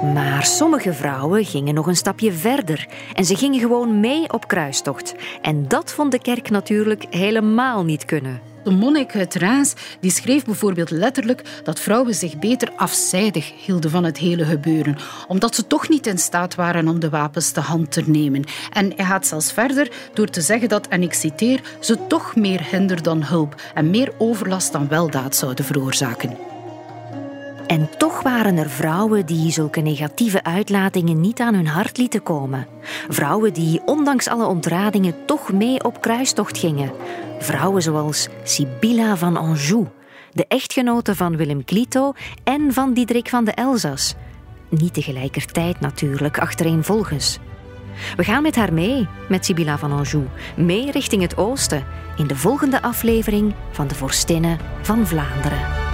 [0.02, 5.14] Maar sommige vrouwen gingen nog een stapje verder en ze gingen gewoon mee op kruistocht.
[5.42, 8.40] En dat vond de kerk natuurlijk helemaal niet kunnen.
[8.64, 14.04] De monnik uit Reims die schreef bijvoorbeeld letterlijk dat vrouwen zich beter afzijdig hielden van
[14.04, 14.96] het hele gebeuren,
[15.28, 18.44] omdat ze toch niet in staat waren om de wapens te hand te nemen.
[18.72, 22.66] En hij gaat zelfs verder door te zeggen dat, en ik citeer, ze toch meer
[22.70, 26.57] hinder dan hulp en meer overlast dan weldaad zouden veroorzaken.
[27.68, 32.66] En toch waren er vrouwen die zulke negatieve uitlatingen niet aan hun hart lieten komen.
[33.08, 36.92] Vrouwen die, ondanks alle ontradingen, toch mee op kruistocht gingen.
[37.38, 39.86] Vrouwen zoals Sibylla van Anjou,
[40.32, 42.12] de echtgenote van Willem Clito
[42.44, 44.14] en van Diederik van de Elzas.
[44.68, 47.38] Niet tegelijkertijd natuurlijk, achtereenvolgens.
[48.16, 50.24] We gaan met haar mee, met Sibylla van Anjou,
[50.56, 51.84] mee richting het oosten,
[52.16, 55.87] in de volgende aflevering van de Vorstinnen van Vlaanderen.